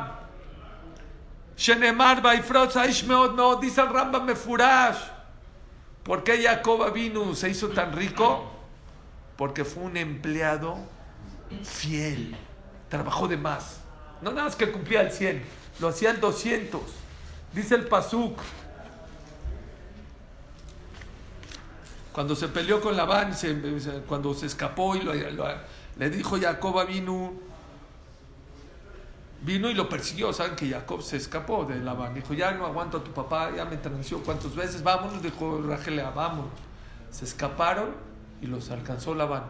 [1.58, 4.96] שנאמר ויפרוץ האיש מאוד מאוד, dice el רמב"ם מפורש.
[6.08, 8.50] ¿Por qué Jacob vino se hizo tan rico?
[9.36, 10.78] Porque fue un empleado
[11.64, 12.34] fiel.
[12.90, 13.82] Trabajó de más.
[14.22, 15.44] No nada más que cumplía el 100,
[15.80, 16.82] lo hacía el 200.
[17.54, 18.40] Dice el Pasuk.
[22.13, 23.55] Cuando se peleó con Labán, se-
[24.07, 27.33] cuando se escapó y le dijo Jacob vino,
[29.43, 30.33] vino y lo persiguió.
[30.33, 32.15] Saben que Jacob se escapó de Labán.
[32.15, 36.01] Dijo, ya no aguanto a tu papá, ya me transió cuántas veces, vámonos, dijo Rachel,
[36.01, 36.51] "Ah, vámonos.
[37.11, 37.91] Se escaparon
[38.41, 39.45] y los alcanzó Labán.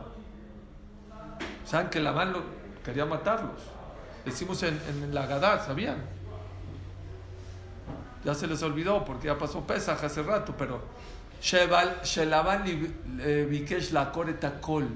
[1.65, 2.43] Saben que Labán lo,
[2.85, 3.61] quería matarlos.
[4.25, 5.97] Decimos en, en la Gadá, ¿sabían?
[8.25, 10.81] Ya se les olvidó porque ya pasó Pesaj hace rato, pero
[12.65, 14.13] Li- eh, Bikesh la
[14.61, 14.89] Kol.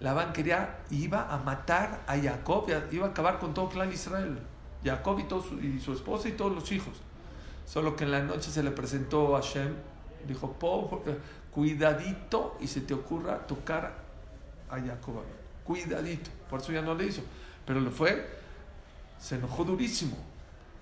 [0.00, 4.36] Labán quería, iba a matar a Jacob, iba a acabar con todo el clan Israel.
[4.84, 6.94] Jacob y, todo su, y su esposa y todos los hijos.
[7.64, 9.74] Solo que en la noche se le presentó a Shem,
[10.26, 11.16] dijo, "Po- eh,
[11.52, 13.92] cuidadito y se te ocurra tocar
[14.68, 15.22] a Jacob.
[15.64, 16.30] Cuidadito.
[16.50, 17.22] Por eso ya no le hizo.
[17.64, 18.28] Pero le fue,
[19.20, 20.16] se enojó durísimo.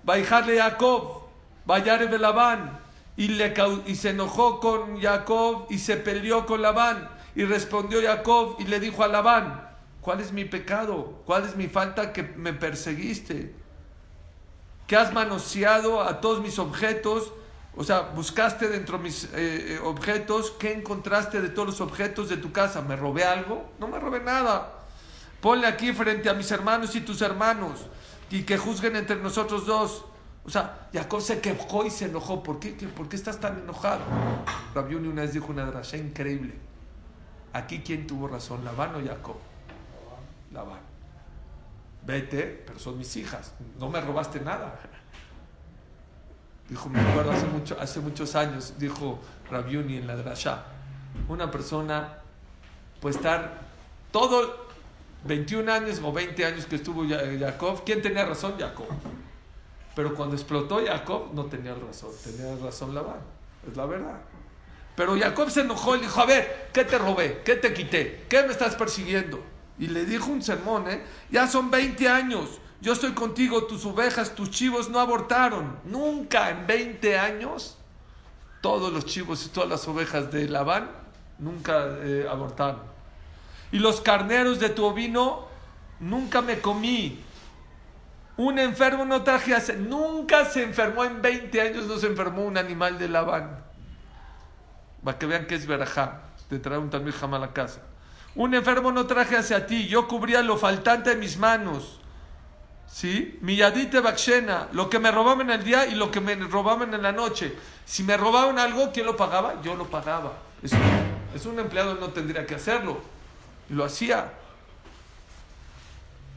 [0.03, 1.25] Dejarle Jacob,
[1.67, 2.79] vayare de Labán.
[3.17, 3.55] Y, le,
[3.87, 7.11] y se enojó con Jacob y se peleó con Labán.
[7.35, 9.69] Y respondió Jacob y le dijo a Labán,
[10.01, 11.23] ¿cuál es mi pecado?
[11.27, 13.55] ¿Cuál es mi falta que me perseguiste?
[14.87, 17.33] Que has manoseado a todos mis objetos.
[17.77, 20.53] O sea, buscaste dentro de mis eh, eh, objetos.
[20.53, 22.83] ¿Qué encontraste de todos los objetos de tu casa?
[22.83, 23.71] ¿Me robé algo?
[23.79, 24.81] No me robé nada.
[25.41, 27.87] Ponle aquí frente a mis hermanos y tus hermanos
[28.31, 30.05] y que juzguen entre nosotros dos.
[30.45, 32.43] O sea, Jacob se quejó y se enojó.
[32.43, 34.01] ¿Por qué, ¿Qué- ¿Por qué estás tan enojado?
[34.75, 36.55] Rabiuni una vez dijo una drasha increíble.
[37.53, 38.65] Aquí, ¿quién tuvo razón?
[38.65, 39.37] ¿Labán o Jacob?
[40.53, 40.81] Labán.
[42.07, 43.53] Vete, pero son mis hijas.
[43.79, 44.79] No me robaste nada.
[46.69, 49.19] Dijo, me acuerdo hace, mucho, hace muchos años, dijo
[49.51, 50.65] Rabiuni en la drasha.
[51.29, 52.19] Una persona
[53.01, 53.61] puede estar
[54.13, 54.69] todo
[55.25, 57.83] 21 años o 20 años que estuvo Jacob.
[57.85, 58.55] ¿Quién tenía razón?
[58.59, 58.87] Jacob.
[59.95, 63.21] Pero cuando explotó Jacob, no tenía razón, tenía razón Labán.
[63.69, 64.21] Es la verdad.
[64.97, 67.43] Pero Jacob se enojó y dijo, a ver, ¿qué te robé?
[67.45, 68.27] ¿Qué te quité?
[68.29, 69.43] ¿Qué me estás persiguiendo?
[69.79, 71.03] Y le dijo un sermón, ¿eh?
[71.31, 75.79] Ya son 20 años, yo estoy contigo, tus ovejas, tus chivos no abortaron.
[75.85, 77.77] Nunca en 20 años,
[78.61, 80.91] todos los chivos y todas las ovejas de Labán
[81.39, 82.83] nunca eh, abortaron.
[83.73, 85.47] Y los carneros de tu ovino
[86.01, 87.23] nunca me comí.
[88.41, 89.77] Un enfermo no traje hace.
[89.77, 93.63] Nunca se enfermó en 20 años, no se enfermó un animal de Labán.
[95.05, 97.83] Para que vean que es verajá, de traer un tamil jamás a la casa.
[98.35, 102.01] Un enfermo no traje hacia ti, yo cubría lo faltante de mis manos.
[102.87, 103.39] ¿Sí?
[103.43, 107.03] Milladite bakshena, lo que me robaban en el día y lo que me robaban en
[107.03, 107.55] la noche.
[107.85, 109.61] Si me robaban algo, ¿quién lo pagaba?
[109.63, 110.33] Yo lo pagaba.
[110.63, 110.81] Es un,
[111.35, 113.03] es un empleado, no tendría que hacerlo.
[113.69, 114.33] Lo hacía.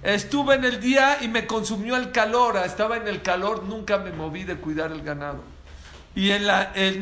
[0.04, 2.58] Estuve en el día y me consumió el calor.
[2.58, 5.42] Estaba en el calor, nunca me moví de cuidar el ganado.
[6.13, 7.02] Y en la, en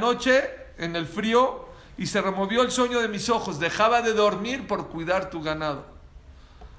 [0.00, 3.60] noche, en el frío, y se removió el sueño de mis ojos.
[3.60, 5.86] Dejaba de dormir por cuidar tu ganado.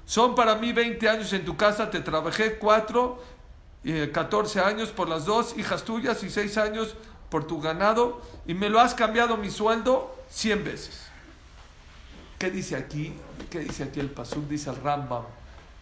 [0.04, 3.22] Son para mí 20 años en tu casa, te trabajé 4,
[3.84, 6.94] eh, 14 años por las dos hijas tuyas y 6 años
[7.30, 11.06] por tu ganado, y me lo has cambiado mi sueldo 100 veces.
[12.38, 13.14] ¿Qué dice aquí?
[13.50, 14.46] ¿Qué dice aquí el Pasuk?
[14.46, 15.24] Dice el Rambam.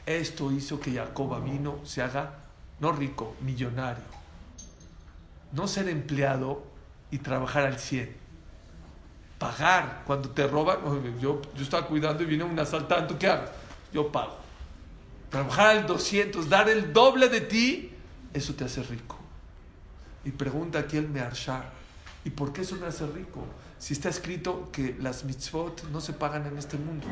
[0.06, 2.34] Esto hizo que Jacob vino se haga,
[2.80, 4.04] no rico, millonario.
[5.52, 6.64] No ser empleado
[7.10, 8.14] y trabajar al 100.
[9.38, 10.02] Pagar.
[10.06, 10.78] Cuando te roban,
[11.20, 13.46] yo, yo estaba cuidando y vino un asaltante, ¿qué hago?
[13.92, 14.36] Yo pago.
[15.30, 17.90] Trabajar al 200, dar el doble de ti,
[18.32, 19.16] eso te hace rico.
[20.24, 21.70] Y pregunta aquí el Mearshar,
[22.24, 23.44] ¿y por qué eso me hace rico?
[23.78, 27.06] Si está escrito que las mitzvot no se pagan en este mundo,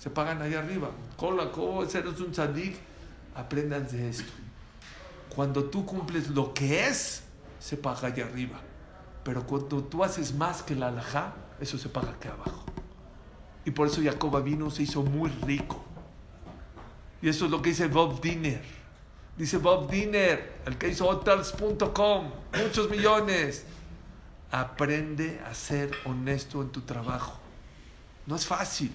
[0.00, 0.90] se pagan allá arriba.
[1.18, 2.74] Cola, ¿cómo eres un tzadik?
[3.34, 4.32] Aprendan de esto.
[5.28, 7.22] Cuando tú cumples lo que es,
[7.58, 8.58] se paga allá arriba.
[9.22, 12.64] Pero cuando tú haces más que la alajá, eso se paga aquí abajo.
[13.66, 15.84] Y por eso Jacob vino se hizo muy rico.
[17.20, 18.62] Y eso es lo que dice Bob Diner.
[19.36, 23.66] Dice Bob Diner, el que hizo hotels.com, muchos millones.
[24.50, 27.38] Aprende a ser honesto en tu trabajo.
[28.26, 28.90] No es fácil.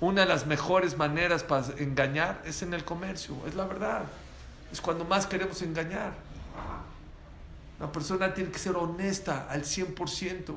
[0.00, 4.04] Una de las mejores maneras para engañar es en el comercio, es la verdad.
[4.70, 6.12] Es cuando más queremos engañar.
[7.80, 10.54] La persona tiene que ser honesta al 100%.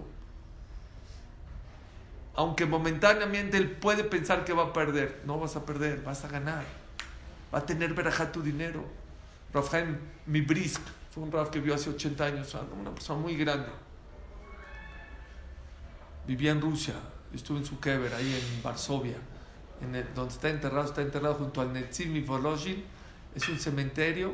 [2.36, 6.28] Aunque momentáneamente él puede pensar que va a perder, no vas a perder, vas a
[6.30, 6.64] ganar.
[7.54, 8.86] Va a tener verajá tu dinero.
[9.54, 10.82] Rafael Mibrisk
[11.12, 13.70] fue un Raf que vio hace 80 años, una persona muy grande.
[16.28, 16.94] Vivía en Rusia,
[17.34, 19.18] estuve en su kever, ahí en Varsovia,
[19.82, 22.84] en donde está enterrado, está enterrado junto al Netzim Volozhin,
[23.36, 24.34] es un cementerio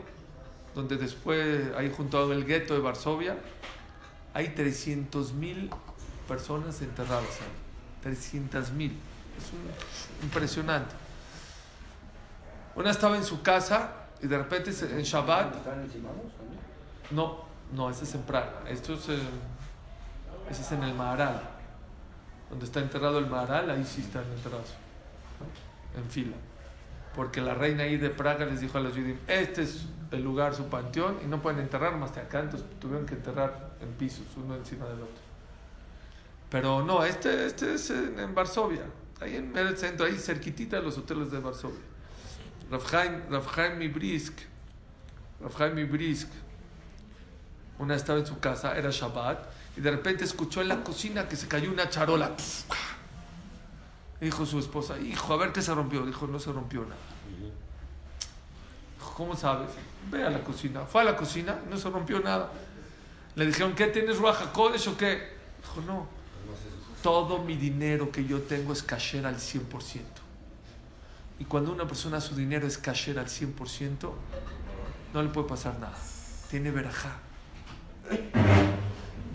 [0.73, 3.37] donde después, ahí junto al gueto de Varsovia,
[4.33, 5.69] hay 300 mil
[6.27, 7.65] personas enterradas ahí.
[8.03, 8.91] 300 mil.
[9.37, 10.93] Es un, impresionante.
[12.75, 15.55] Una estaba en su casa y de repente en Shabbat.
[17.11, 18.63] No, no, ese es en Praga.
[18.67, 19.07] Esto es,
[20.49, 21.54] ese es en el Maharal.
[22.49, 24.73] Donde está enterrado el Maharal, ahí sí están enterrados.
[25.95, 26.35] En fila.
[27.15, 30.53] Porque la reina ahí de Praga les dijo a los judíos: Este es el lugar,
[30.53, 32.41] su panteón, y no pueden enterrar más de acá.
[32.41, 35.25] Entonces tuvieron que enterrar en pisos, uno encima del otro.
[36.49, 38.83] Pero no, este, este es en, en Varsovia,
[39.19, 41.81] ahí en el centro, ahí cerquitita de los hoteles de Varsovia.
[42.69, 44.33] Rafhaim, Mibrisk,
[45.41, 46.29] Rafhaim Mibrisk,
[47.79, 49.45] una estaba en su casa, era Shabbat,
[49.77, 52.31] y de repente escuchó en la cocina que se cayó una charola.
[54.21, 56.05] Dijo su esposa, hijo, a ver qué se rompió.
[56.05, 56.95] Dijo, no se rompió nada.
[58.97, 59.69] Dijo, ¿cómo sabes?
[60.09, 60.81] Ve a la cocina.
[60.85, 62.51] Fue a la cocina, no se rompió nada.
[63.35, 65.35] Le dijeron, ¿qué tienes, Ruaja Kodesh o qué?
[65.61, 66.07] Dijo, no,
[67.03, 70.01] todo mi dinero que yo tengo es kasher al 100%.
[71.37, 74.11] Y cuando una persona su dinero es kasher al 100%,
[75.13, 75.97] no le puede pasar nada.
[76.49, 77.19] Tiene verajá.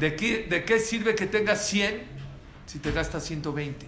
[0.01, 2.03] ¿De qué, ¿De qué sirve que tengas 100
[2.65, 3.87] si te gastas 120?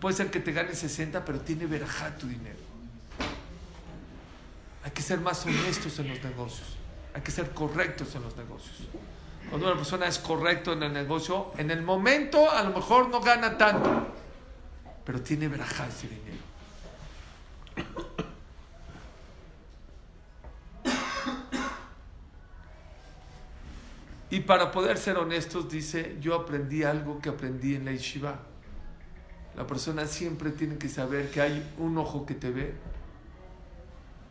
[0.00, 2.58] Puede ser que te ganes 60, pero tiene verajá tu dinero.
[4.84, 6.76] Hay que ser más honestos en los negocios.
[7.14, 8.76] Hay que ser correctos en los negocios.
[9.50, 13.20] Cuando una persona es correcto en el negocio, en el momento a lo mejor no
[13.20, 14.06] gana tanto,
[15.04, 16.44] pero tiene verajá ese dinero.
[24.30, 28.40] Y para poder ser honestos, dice, yo aprendí algo que aprendí en la yeshiva.
[29.56, 32.74] La persona siempre tiene que saber que hay un ojo que te ve,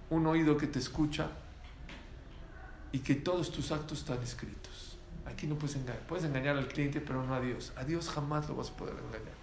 [0.09, 1.29] un oído que te escucha
[2.91, 4.97] y que todos tus actos están escritos.
[5.25, 6.01] Aquí no puedes engañar.
[6.07, 7.71] Puedes engañar al cliente, pero no a Dios.
[7.77, 9.33] A Dios jamás lo vas a poder engañar.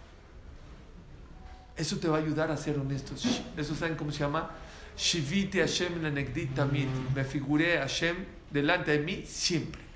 [1.77, 3.43] Eso te va a ayudar a ser honestos.
[3.57, 4.51] Eso saben cómo se llama.
[4.97, 6.89] Shivite Hashem lenegdit tamid.
[7.15, 8.17] Me figuré Hashem
[8.51, 9.90] delante de mí siempre.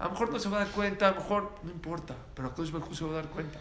[0.00, 2.48] A lo mejor no se va a dar cuenta, a lo mejor no importa, pero
[2.48, 3.58] a Kodesh Baruj se va a dar cuenta.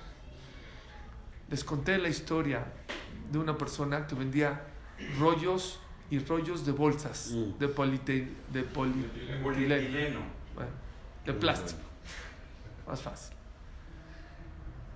[1.50, 2.64] Les conté la historia
[3.30, 4.64] de una persona que vendía
[5.20, 10.22] rollos y rollos de bolsas de, polite, de polietileno,
[10.56, 10.72] bueno,
[11.26, 11.82] de plástico.
[12.88, 13.36] Más fácil.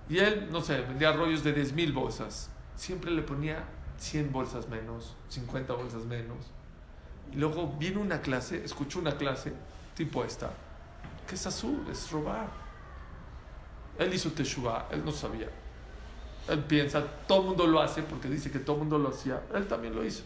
[0.08, 2.50] Y él, no sé, vendía rollos de 10 mil bolsas.
[2.74, 3.64] Siempre le ponía
[3.98, 6.38] 100 bolsas menos, 50 bolsas menos.
[7.32, 9.52] Y luego viene una clase, escuchó una clase
[9.94, 10.50] tipo esta,
[11.26, 12.48] que es azul, es robar.
[13.98, 15.48] Él hizo Teshuvah, él no sabía.
[16.48, 19.42] Él piensa, todo el mundo lo hace porque dice que todo el mundo lo hacía.
[19.54, 20.24] Él también lo hizo.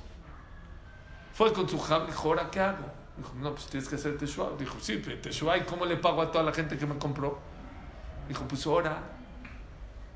[1.34, 2.86] Fue con su jab, dijo, ¿ahora qué hago?
[3.16, 4.56] Dijo, no, pues tienes que hacer Teshuvah.
[4.58, 7.38] Dijo, sí, pero Teshuvah, ¿y cómo le pago a toda la gente que me compró?
[8.26, 9.00] Dijo, pues ahora,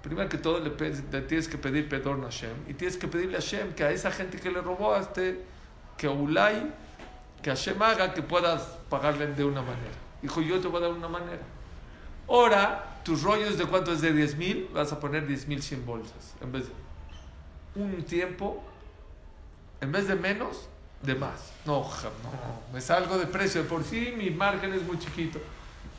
[0.02, 3.36] primero que todo le, le tienes que pedir perdón a Hashem y tienes que pedirle
[3.36, 5.44] a Hashem que a esa gente que le robó, este,
[5.96, 6.72] que Ulay,
[7.40, 10.11] que Hashem haga que puedas pagarle de una manera.
[10.22, 11.42] Dijo, yo te voy a dar una manera.
[12.28, 15.84] Ahora, tus rollos de cuánto es de 10 mil, vas a poner 10 mil 100
[15.84, 16.34] bolsas.
[16.40, 18.62] En vez de un tiempo,
[19.80, 20.68] en vez de menos,
[21.02, 21.52] de más.
[21.66, 23.66] No, no, me salgo de precio.
[23.66, 25.40] Por sí, mi margen es muy chiquito.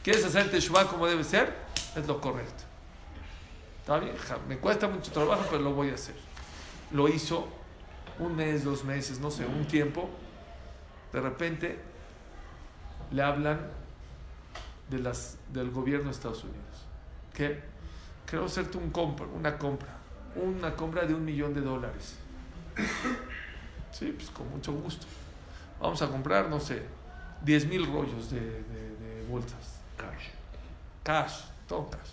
[0.02, 1.54] ¿Quieres hacer Teshuvah como debe ser?
[1.96, 2.64] Es lo correcto.
[3.82, 4.16] Está bien,
[4.48, 6.16] me cuesta mucho trabajo, pero lo voy a hacer.
[6.92, 7.48] Lo hizo
[8.20, 10.10] un mes, dos meses, no sé, un tiempo.
[11.12, 11.80] De repente
[13.12, 13.60] le hablan
[14.94, 16.86] de las, del gobierno de Estados Unidos.
[17.34, 17.62] Que
[18.26, 19.90] quiero hacerte un compra, una compra,
[20.36, 22.18] una compra de un millón de dólares.
[23.92, 25.06] Sí, pues con mucho gusto.
[25.82, 26.84] Vamos a comprar, no sé,
[27.44, 29.80] 10 mil rollos de, de, de, bolsas.
[29.98, 30.30] Cash.
[31.04, 32.10] Cash, todo cash.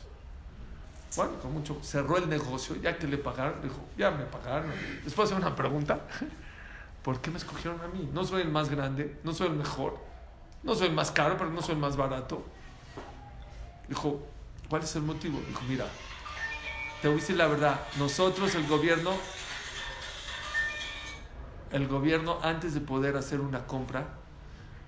[1.17, 1.79] Bueno, con mucho.
[1.83, 4.71] Cerró el negocio, ya que le pagaron, dijo, ya me pagaron.
[5.05, 6.01] Después hace una pregunta.
[7.03, 8.11] ¿Por qué me escogieron a mí?
[8.13, 9.99] No soy el más grande, no soy el mejor,
[10.63, 12.45] no soy el más caro, pero no soy el más barato.
[13.91, 14.25] Dijo,
[14.69, 15.43] ¿cuál es el motivo?
[15.49, 15.85] Dijo, mira,
[17.03, 17.81] te voy a decir la verdad.
[17.99, 19.11] Nosotros, el gobierno,
[21.73, 24.07] el gobierno, antes de poder hacer una compra,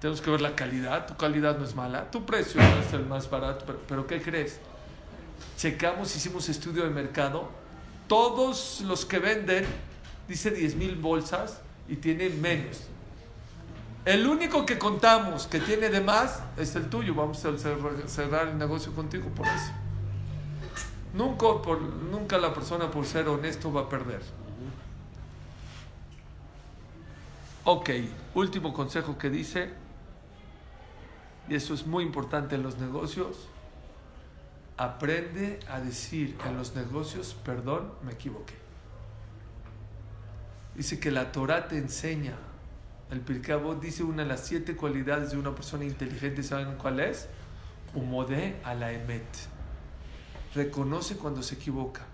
[0.00, 1.08] tenemos que ver la calidad.
[1.08, 4.22] Tu calidad no es mala, tu precio no es el más barato, pero, pero ¿qué
[4.22, 4.60] crees?
[5.56, 7.50] Checamos, hicimos estudio de mercado.
[8.06, 9.66] Todos los que venden,
[10.28, 12.82] dice 10 mil bolsas y tienen menos.
[14.04, 17.14] El único que contamos que tiene de más es el tuyo.
[17.14, 19.72] Vamos a cerrar- el negocio contigo por eso.
[21.14, 24.22] Nunca la persona por ser honesto va a perder.
[27.64, 27.90] Ok,
[28.34, 29.70] último consejo que dice,
[31.48, 33.46] y eso es muy importante en los negocios,
[34.76, 38.54] aprende a decir en los negocios, perdón, me equivoqué.
[40.74, 42.34] Dice que la Torah te enseña,
[43.12, 47.28] el Pirkei dice una de las siete cualidades de una persona inteligente, ¿saben cuál es?
[47.94, 49.26] Humode a la emet.
[50.54, 52.06] Reconoce cuando se equivoca.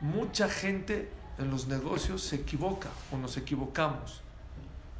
[0.00, 4.22] Mucha gente en los negocios se equivoca o nos equivocamos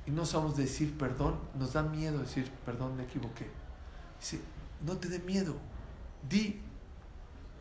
[0.04, 3.46] y no sabemos decir perdón, nos da miedo decir perdón, me equivoqué.
[4.18, 4.40] Dice,
[4.84, 5.54] no te dé miedo,
[6.28, 6.60] di.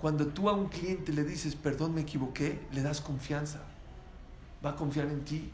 [0.02, 3.60] Cuando tú a un cliente le dices perdón, me equivoqué, le das confianza,
[4.66, 5.52] va a confiar en ti.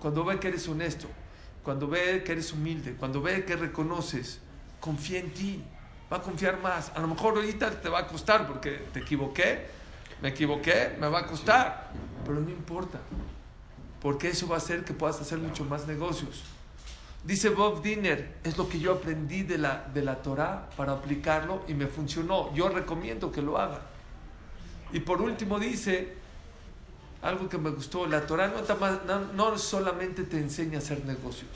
[0.00, 1.08] Cuando ve que eres honesto,
[1.62, 4.40] cuando ve que eres humilde, cuando ve que reconoces,
[4.80, 5.62] confía en ti,
[6.10, 6.90] va a confiar más.
[6.94, 9.66] A lo mejor ahorita te va a costar porque te equivoqué,
[10.22, 11.90] me equivoqué, me va a costar,
[12.24, 12.98] pero no importa
[14.00, 16.42] porque eso va a hacer que puedas hacer mucho más negocios.
[17.24, 21.62] Dice Bob Dinner, es lo que yo aprendí de la, de la Torah para aplicarlo
[21.68, 22.52] y me funcionó.
[22.54, 23.82] Yo recomiendo que lo hagan.
[24.92, 26.14] Y por último dice,
[27.22, 28.52] algo que me gustó, la Torah
[29.06, 31.50] no, no solamente te enseña a hacer negocios,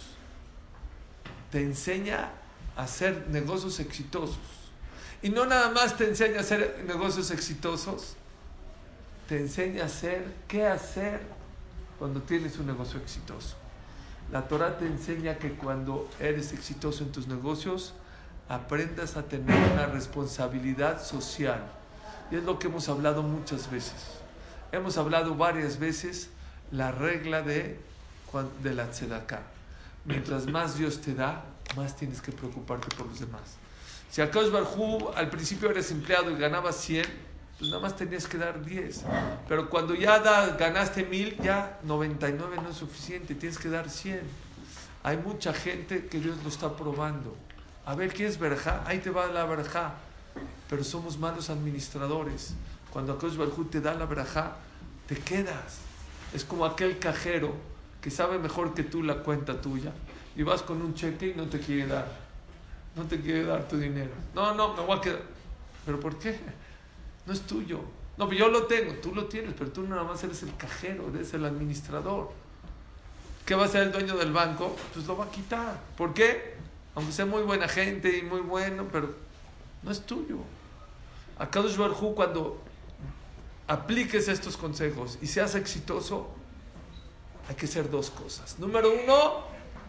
[1.50, 2.30] te enseña
[2.76, 4.38] a hacer negocios exitosos.
[5.22, 8.14] Y no nada más te enseña a hacer negocios exitosos,
[9.26, 11.22] te enseña a hacer, qué hacer
[11.98, 13.56] cuando tienes un negocio exitoso.
[14.30, 17.94] La Torah te enseña que cuando eres exitoso en tus negocios,
[18.48, 21.62] aprendas a tener una responsabilidad social.
[22.30, 24.23] Y es lo que hemos hablado muchas veces.
[24.74, 26.30] Hemos hablado varias veces
[26.72, 27.78] la regla de,
[28.62, 29.42] de la tzedakah.
[30.04, 31.44] Mientras más Dios te da,
[31.76, 33.42] más tienes que preocuparte por los demás.
[34.10, 37.06] Si Akash Barjú al principio eres empleado y ganabas 100,
[37.58, 39.02] pues nada más tenías que dar 10.
[39.48, 44.22] Pero cuando ya da- ganaste 1000, ya 99 no es suficiente, tienes que dar 100.
[45.04, 47.36] Hay mucha gente que Dios lo está probando.
[47.86, 48.82] A ver, ¿qué es verja?
[48.86, 49.94] Ahí te va la verja.
[50.68, 52.54] Pero somos malos administradores.
[52.92, 54.56] Cuando Akash Barjú te da la verja,
[55.06, 55.78] te quedas.
[56.32, 57.54] Es como aquel cajero
[58.00, 59.92] que sabe mejor que tú la cuenta tuya
[60.36, 62.06] y vas con un cheque y no te quiere dar.
[62.96, 64.10] No te quiere dar tu dinero.
[64.34, 65.22] No, no, me voy a quedar.
[65.84, 66.38] ¿Pero por qué?
[67.26, 67.80] No es tuyo.
[68.16, 71.10] No, pero yo lo tengo, tú lo tienes, pero tú nada más eres el cajero,
[71.12, 72.30] eres el administrador.
[73.44, 74.76] ¿Qué va a hacer el dueño del banco?
[74.92, 75.80] Pues lo va a quitar.
[75.96, 76.54] ¿Por qué?
[76.94, 79.14] Aunque sea muy buena gente y muy bueno, pero
[79.82, 80.38] no es tuyo.
[81.38, 82.62] A Kadosh Barhu, cuando
[83.66, 86.28] apliques estos consejos y seas exitoso,
[87.48, 88.58] hay que hacer dos cosas.
[88.58, 89.44] Número uno,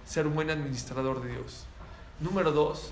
[0.05, 1.65] ser un buen administrador de Dios.
[2.19, 2.91] Número dos,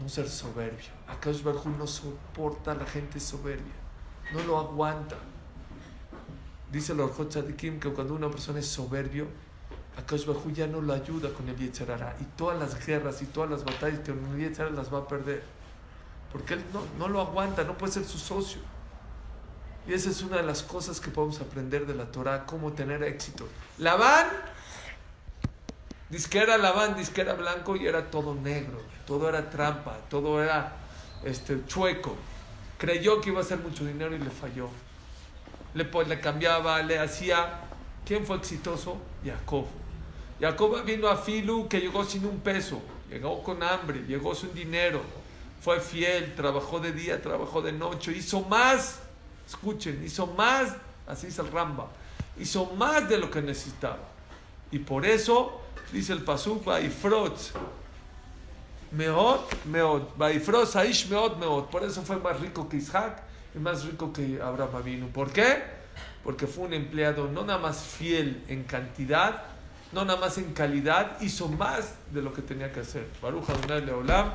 [0.00, 0.92] no ser soberbio.
[1.08, 3.74] Akash Barhu no soporta a la gente soberbia.
[4.32, 5.16] No lo aguanta.
[6.72, 9.28] Dice el Orjot Tzadikim que cuando una persona es soberbio,
[9.96, 12.16] Akash Barhu ya no lo ayuda con el Yetzerara.
[12.20, 15.44] Y todas las guerras y todas las batallas que el Yetzerara las va a perder.
[16.32, 18.60] Porque él no, no lo aguanta, no puede ser su socio.
[19.86, 23.02] Y esa es una de las cosas que podemos aprender de la Torah, cómo tener
[23.02, 23.46] éxito.
[23.78, 24.26] Labán,
[26.08, 29.98] dice que era Labán, dice que era blanco y era todo negro, todo era trampa,
[30.08, 30.76] todo era
[31.24, 32.16] este, chueco.
[32.78, 34.68] Creyó que iba a hacer mucho dinero y le falló.
[35.74, 37.60] Le, po- le cambiaba, le hacía.
[38.06, 38.98] ¿Quién fue exitoso?
[39.24, 39.66] Jacob.
[40.40, 45.00] Jacob vino a Filu que llegó sin un peso, llegó con hambre, llegó sin dinero,
[45.62, 48.98] fue fiel, trabajó de día, trabajó de noche, hizo más,
[49.46, 50.74] escuchen, hizo más,
[51.06, 51.88] así dice el Ramba,
[52.38, 53.98] hizo más de lo que necesitaba.
[54.70, 55.60] Y por eso,
[55.92, 57.52] dice el Pasuk, Baifrot,
[58.92, 61.70] Meot, Meot, Baifrot, Aish, Meot, Meot.
[61.70, 63.22] Por eso fue más rico que Isaac
[63.54, 65.06] y más rico que Abraham vino.
[65.08, 65.62] ¿Por qué?
[66.22, 69.42] Porque fue un empleado no nada más fiel en cantidad,
[69.92, 73.08] no nada más en calidad, hizo más de lo que tenía que hacer.
[73.20, 74.32] Baruch Adonai Leolam.